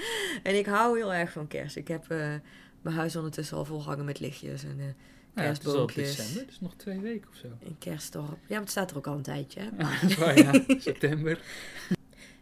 En 0.43 0.57
ik 0.57 0.65
hou 0.65 0.97
heel 0.97 1.13
erg 1.13 1.31
van 1.31 1.47
kerst. 1.47 1.75
Ik 1.75 1.87
heb 1.87 2.09
eh, 2.09 2.33
mijn 2.81 2.95
huis 2.95 3.15
ondertussen 3.15 3.57
al 3.57 3.65
volhangen 3.65 4.05
met 4.05 4.19
lichtjes 4.19 4.63
en 4.63 4.69
eh 4.79 4.85
Nou 5.33 5.47
ja, 5.47 5.53
het 5.53 5.57
is 5.57 5.63
Kerstboompjes. 5.63 6.15
december, 6.15 6.45
dus 6.47 6.59
nog 6.59 6.75
twee 6.75 6.99
weken 6.99 7.29
of 7.29 7.35
zo. 7.35 7.47
een 7.63 7.77
kerstdorp. 7.77 8.29
Ja, 8.29 8.37
maar 8.49 8.59
het 8.59 8.69
staat 8.69 8.91
er 8.91 8.97
ook 8.97 9.07
al 9.07 9.15
een 9.15 9.21
tijdje. 9.21 9.59
hè? 9.61 9.69
Ja. 10.35 10.63
September. 10.79 11.41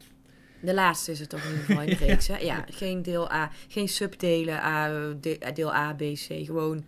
De 0.61 0.75
laatste 0.75 1.11
is 1.11 1.21
het 1.21 1.29
toch 1.29 1.43
in 1.45 1.51
ieder 1.51 1.65
geval 1.65 1.83
in 1.83 1.89
de 1.89 1.95
reeks, 2.05 2.27
hè? 2.27 2.37
Ja, 2.39 2.65
geen 2.83 3.03
deel 3.03 3.31
A, 3.33 3.51
geen 3.69 3.89
subdelen 3.89 4.59
A, 4.63 4.89
de- 5.21 5.51
deel 5.55 5.75
A, 5.75 5.93
B, 5.95 5.99
C, 6.01 6.27
gewoon 6.45 6.85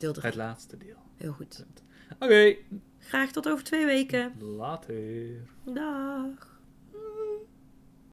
deel 0.00 0.12
3. 0.12 0.26
het 0.26 0.34
laatste 0.34 0.76
deel. 0.76 0.96
Heel 1.16 1.32
goed. 1.32 1.64
Oké, 2.18 2.56
Graag 2.98 3.30
tot 3.32 3.48
over 3.48 3.64
twee 3.64 3.86
weken. 3.86 4.32
later. 4.38 4.96
Dag. 5.64 6.49